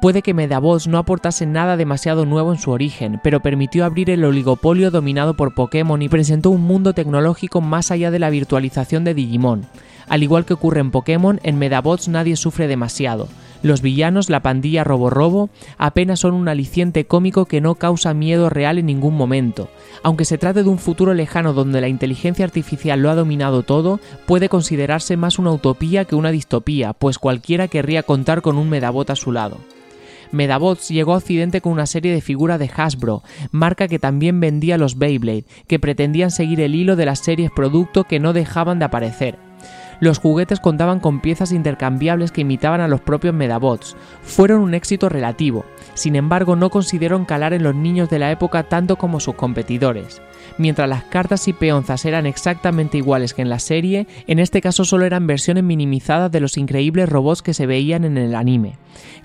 [0.00, 4.24] Puede que Medabots no aportase nada demasiado nuevo en su origen, pero permitió abrir el
[4.24, 9.14] oligopolio dominado por Pokémon y presentó un mundo tecnológico más allá de la virtualización de
[9.14, 9.66] Digimon.
[10.08, 13.26] Al igual que ocurre en Pokémon, en Medabots nadie sufre demasiado.
[13.62, 18.50] Los villanos, la pandilla Robo Robo, apenas son un aliciente cómico que no causa miedo
[18.50, 19.68] real en ningún momento.
[20.02, 24.00] Aunque se trate de un futuro lejano donde la inteligencia artificial lo ha dominado todo,
[24.26, 29.08] puede considerarse más una utopía que una distopía, pues cualquiera querría contar con un Medabot
[29.10, 29.58] a su lado.
[30.32, 34.76] Medabots llegó a Occidente con una serie de figuras de Hasbro, marca que también vendía
[34.76, 38.84] los Beyblade, que pretendían seguir el hilo de las series producto que no dejaban de
[38.84, 39.45] aparecer.
[40.00, 43.96] Los juguetes contaban con piezas intercambiables que imitaban a los propios Medabots.
[44.22, 48.64] Fueron un éxito relativo, sin embargo no consiguieron calar en los niños de la época
[48.64, 50.20] tanto como sus competidores.
[50.58, 54.84] Mientras las cartas y peonzas eran exactamente iguales que en la serie, en este caso
[54.84, 58.76] solo eran versiones minimizadas de los increíbles robots que se veían en el anime.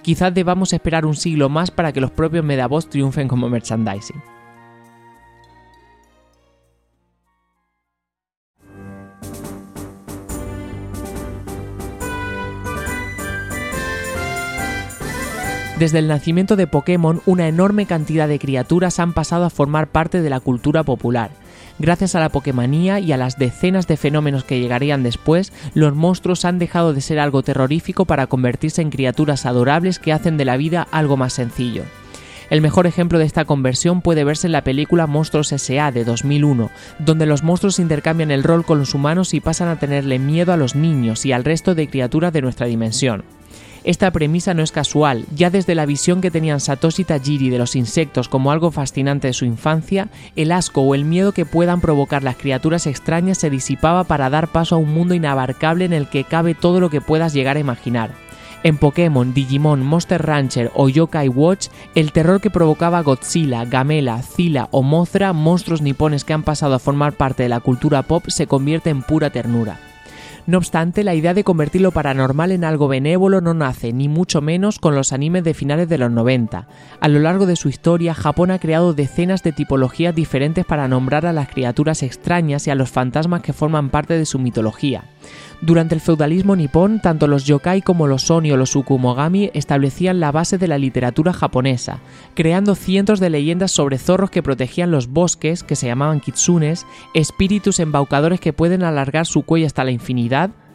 [0.02, 4.41] Quizás debamos esperar un siglo más para que los propios Medabots triunfen como merchandising.
[15.82, 20.22] Desde el nacimiento de Pokémon, una enorme cantidad de criaturas han pasado a formar parte
[20.22, 21.32] de la cultura popular.
[21.80, 26.46] Gracias a la Pokémonía y a las decenas de fenómenos que llegarían después, los monstruos
[26.46, 30.56] han dejado de ser algo terrorífico para convertirse en criaturas adorables que hacen de la
[30.56, 31.82] vida algo más sencillo.
[32.52, 35.92] El mejor ejemplo de esta conversión puede verse en la película Monstruos S.A.
[35.92, 36.70] de 2001,
[37.00, 40.58] donde los monstruos intercambian el rol con los humanos y pasan a tenerle miedo a
[40.58, 43.24] los niños y al resto de criaturas de nuestra dimensión.
[43.84, 47.76] Esta premisa no es casual, ya desde la visión que tenían Satoshi Tajiri de los
[47.76, 52.22] insectos como algo fascinante de su infancia, el asco o el miedo que puedan provocar
[52.22, 56.26] las criaturas extrañas se disipaba para dar paso a un mundo inabarcable en el que
[56.26, 58.12] cabe todo lo que puedas llegar a imaginar.
[58.64, 64.68] En Pokémon, Digimon, Monster Rancher o Yokai Watch, el terror que provocaba Godzilla, Gamela, Zilla
[64.70, 68.46] o Mothra, monstruos nipones que han pasado a formar parte de la cultura pop, se
[68.46, 69.91] convierte en pura ternura.
[70.48, 74.42] No obstante, la idea de convertir lo paranormal en algo benévolo no nace, ni mucho
[74.42, 76.68] menos con los animes de finales de los 90.
[77.00, 81.26] A lo largo de su historia, Japón ha creado decenas de tipologías diferentes para nombrar
[81.26, 85.04] a las criaturas extrañas y a los fantasmas que forman parte de su mitología.
[85.62, 90.32] Durante el feudalismo nipón, tanto los yokai como los oni o los ukumogami establecían la
[90.32, 92.00] base de la literatura japonesa,
[92.34, 97.80] creando cientos de leyendas sobre zorros que protegían los bosques, que se llamaban kitsunes, espíritus
[97.80, 100.31] embaucadores que pueden alargar su cuello hasta la infinidad,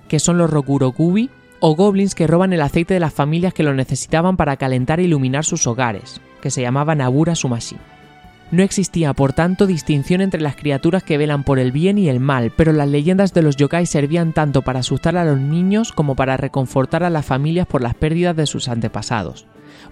[0.08, 1.30] que son los rokurokubi,
[1.60, 5.04] o goblins que roban el aceite de las familias que lo necesitaban para calentar e
[5.04, 7.76] iluminar sus hogares, que se llamaban Abura Sumashi.
[8.52, 12.20] No existía, por tanto, distinción entre las criaturas que velan por el bien y el
[12.20, 16.14] mal, pero las leyendas de los yokai servían tanto para asustar a los niños como
[16.14, 19.46] para reconfortar a las familias por las pérdidas de sus antepasados.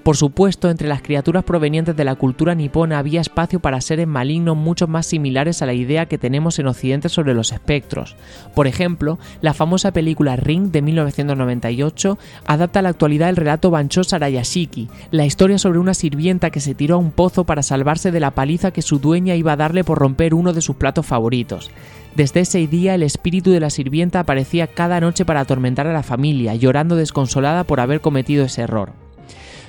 [0.05, 4.55] Por supuesto, entre las criaturas provenientes de la cultura nipona había espacio para seres malignos
[4.55, 8.14] mucho más similares a la idea que tenemos en Occidente sobre los espectros.
[8.55, 14.05] Por ejemplo, la famosa película Ring de 1998 adapta a la actualidad el relato Bancho
[14.05, 18.20] Sarayashiki, la historia sobre una sirvienta que se tiró a un pozo para salvarse de
[18.20, 21.70] la paliza que su dueña iba a darle por romper uno de sus platos favoritos.
[22.14, 26.02] Desde ese día el espíritu de la sirvienta aparecía cada noche para atormentar a la
[26.02, 29.03] familia, llorando desconsolada por haber cometido ese error.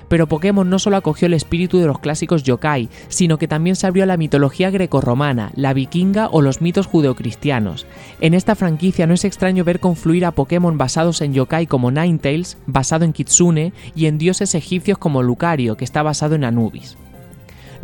[0.08, 3.88] Pero Pokémon no solo acogió el espíritu de los clásicos yokai, sino que también se
[3.88, 7.86] abrió a la mitología grecorromana, la vikinga o los mitos judeocristianos.
[8.22, 12.58] En esta franquicia no es extraño ver confluir a Pokémon basados en yokai como Ninetales,
[12.66, 16.98] basado en Kitsune, y en dioses egipcios como Lucario, que está basado en Anubis.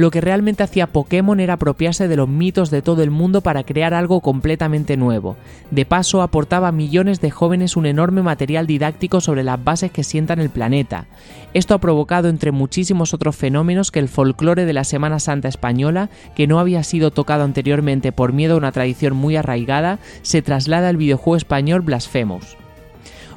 [0.01, 3.63] Lo que realmente hacía Pokémon era apropiarse de los mitos de todo el mundo para
[3.63, 5.37] crear algo completamente nuevo.
[5.69, 10.03] De paso, aportaba a millones de jóvenes un enorme material didáctico sobre las bases que
[10.03, 11.05] sientan el planeta.
[11.53, 16.09] Esto ha provocado, entre muchísimos otros fenómenos, que el folclore de la Semana Santa española,
[16.33, 20.89] que no había sido tocado anteriormente por miedo a una tradición muy arraigada, se traslada
[20.89, 22.57] al videojuego español Blasphemous.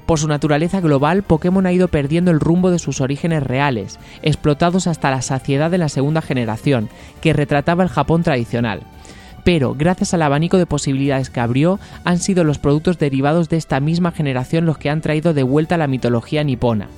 [0.07, 4.87] Por su naturaleza global, Pokémon ha ido perdiendo el rumbo de sus orígenes reales, explotados
[4.87, 6.91] hasta la saciedad de la segunda generación,
[7.23, 8.83] que retrataba el Japón tradicional.
[9.45, 13.81] Pero, gracias al abanico de posibilidades que abrió, han sido los productos derivados de esta
[13.81, 16.89] misma generación los que han traído de vuelta la mitología nipona.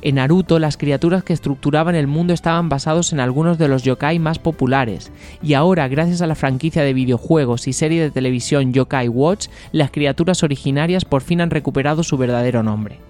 [0.00, 4.20] En Naruto, las criaturas que estructuraban el mundo estaban basados en algunos de los yokai
[4.20, 5.10] más populares,
[5.42, 9.90] y ahora, gracias a la franquicia de videojuegos y serie de televisión Yokai Watch, las
[9.90, 13.00] criaturas originarias por fin han recuperado su verdadero nombre.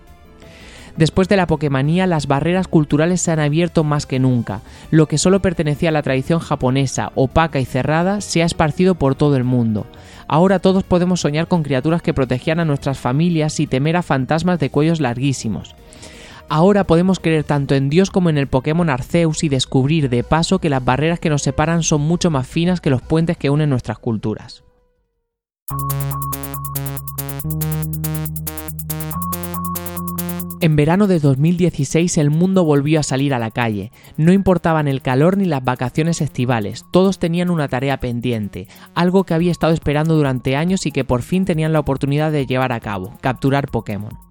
[0.97, 4.62] Después de la Pokémonía, las barreras culturales se han abierto más que nunca.
[4.91, 9.14] Lo que solo pertenecía a la tradición japonesa, opaca y cerrada, se ha esparcido por
[9.14, 9.86] todo el mundo.
[10.26, 14.59] Ahora todos podemos soñar con criaturas que protegían a nuestras familias y temer a fantasmas
[14.59, 15.76] de cuellos larguísimos.
[16.51, 20.61] Ahora podemos creer tanto en Dios como en el Pokémon Arceus y descubrir de paso
[20.61, 23.68] que las barreras que nos separan son mucho más finas que los puentes que unen
[23.68, 24.64] nuestras culturas.
[30.61, 33.92] En verano de 2016 el mundo volvió a salir a la calle.
[34.16, 39.34] No importaban el calor ni las vacaciones estivales, todos tenían una tarea pendiente, algo que
[39.34, 42.80] había estado esperando durante años y que por fin tenían la oportunidad de llevar a
[42.80, 44.28] cabo, capturar Pokémon.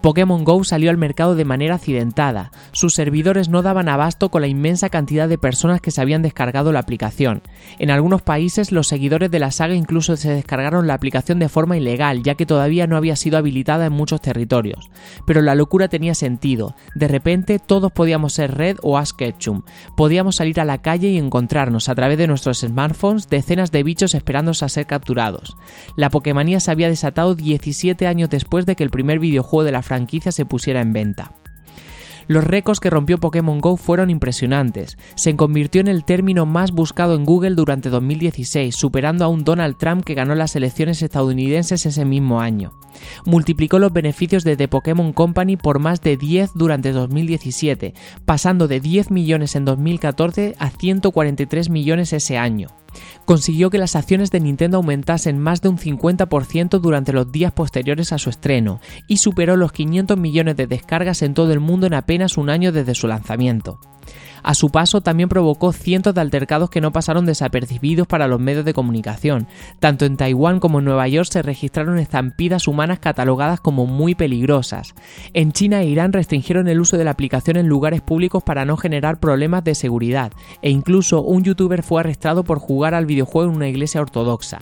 [0.00, 2.52] Pokémon Go salió al mercado de manera accidentada.
[2.72, 6.72] Sus servidores no daban abasto con la inmensa cantidad de personas que se habían descargado
[6.72, 7.42] la aplicación.
[7.78, 11.76] En algunos países los seguidores de la saga incluso se descargaron la aplicación de forma
[11.76, 14.90] ilegal, ya que todavía no había sido habilitada en muchos territorios.
[15.26, 16.74] Pero la locura tenía sentido.
[16.94, 19.62] De repente todos podíamos ser Red o Ash Ketchum.
[19.96, 24.14] Podíamos salir a la calle y encontrarnos a través de nuestros smartphones decenas de bichos
[24.14, 25.56] esperándose a ser capturados.
[25.96, 29.82] La Pokémonía se había desatado 17 años después de que el primer videojuego de la
[29.88, 31.32] franquicia se pusiera en venta.
[32.28, 34.98] Los récords que rompió Pokémon Go fueron impresionantes.
[35.14, 39.78] Se convirtió en el término más buscado en Google durante 2016, superando a un Donald
[39.78, 42.78] Trump que ganó las elecciones estadounidenses ese mismo año.
[43.24, 47.94] Multiplicó los beneficios de The Pokémon Company por más de 10 durante 2017,
[48.26, 52.68] pasando de 10 millones en 2014 a 143 millones ese año
[53.24, 58.12] consiguió que las acciones de Nintendo aumentasen más de un 50% durante los días posteriores
[58.12, 61.94] a su estreno y superó los 500 millones de descargas en todo el mundo en
[61.94, 63.80] apenas un año desde su lanzamiento.
[64.42, 68.64] A su paso también provocó cientos de altercados que no pasaron desapercibidos para los medios
[68.64, 69.46] de comunicación.
[69.78, 74.94] Tanto en Taiwán como en Nueva York se registraron estampidas humanas catalogadas como muy peligrosas.
[75.34, 78.76] En China e Irán restringieron el uso de la aplicación en lugares públicos para no
[78.76, 80.32] generar problemas de seguridad,
[80.62, 84.60] e incluso un youtuber fue arrestado por jugar al videojuego en una iglesia ortodoxa.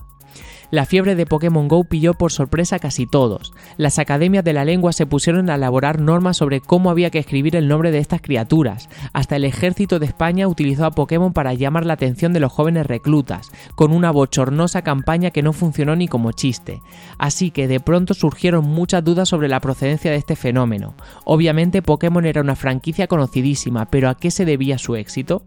[0.70, 3.52] La fiebre de Pokémon Go pilló por sorpresa a casi todos.
[3.76, 7.54] Las academias de la lengua se pusieron a elaborar normas sobre cómo había que escribir
[7.54, 8.88] el nombre de estas criaturas.
[9.12, 12.86] Hasta el ejército de España utilizó a Pokémon para llamar la atención de los jóvenes
[12.86, 16.82] reclutas, con una bochornosa campaña que no funcionó ni como chiste.
[17.18, 20.94] Así que de pronto surgieron muchas dudas sobre la procedencia de este fenómeno.
[21.24, 25.42] Obviamente Pokémon era una franquicia conocidísima, pero ¿a qué se debía su éxito?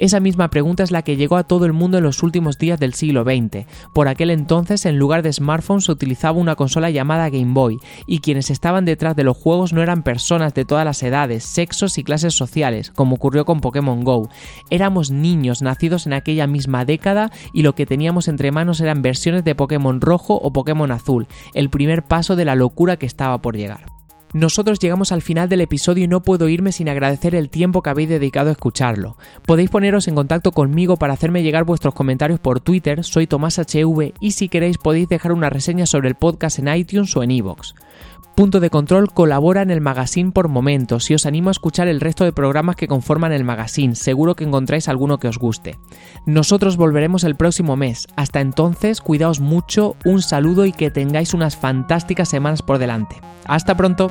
[0.00, 2.80] Esa misma pregunta es la que llegó a todo el mundo en los últimos días
[2.80, 3.66] del siglo XX.
[3.92, 8.20] Por aquel entonces, en lugar de smartphones, se utilizaba una consola llamada Game Boy, y
[8.20, 12.02] quienes estaban detrás de los juegos no eran personas de todas las edades, sexos y
[12.02, 14.30] clases sociales, como ocurrió con Pokémon Go.
[14.70, 19.44] Éramos niños nacidos en aquella misma década y lo que teníamos entre manos eran versiones
[19.44, 23.54] de Pokémon rojo o Pokémon azul, el primer paso de la locura que estaba por
[23.54, 23.99] llegar.
[24.32, 27.90] Nosotros llegamos al final del episodio y no puedo irme sin agradecer el tiempo que
[27.90, 29.16] habéis dedicado a escucharlo.
[29.44, 34.14] Podéis poneros en contacto conmigo para hacerme llegar vuestros comentarios por Twitter, soy Tomás HV
[34.20, 37.72] y si queréis podéis dejar una reseña sobre el podcast en iTunes o en iVoox.
[38.40, 42.00] Punto de Control colabora en el magazine por momentos y os animo a escuchar el
[42.00, 45.78] resto de programas que conforman el magazine, seguro que encontráis alguno que os guste.
[46.24, 51.54] Nosotros volveremos el próximo mes, hasta entonces cuidaos mucho, un saludo y que tengáis unas
[51.54, 53.20] fantásticas semanas por delante.
[53.44, 54.10] Hasta pronto.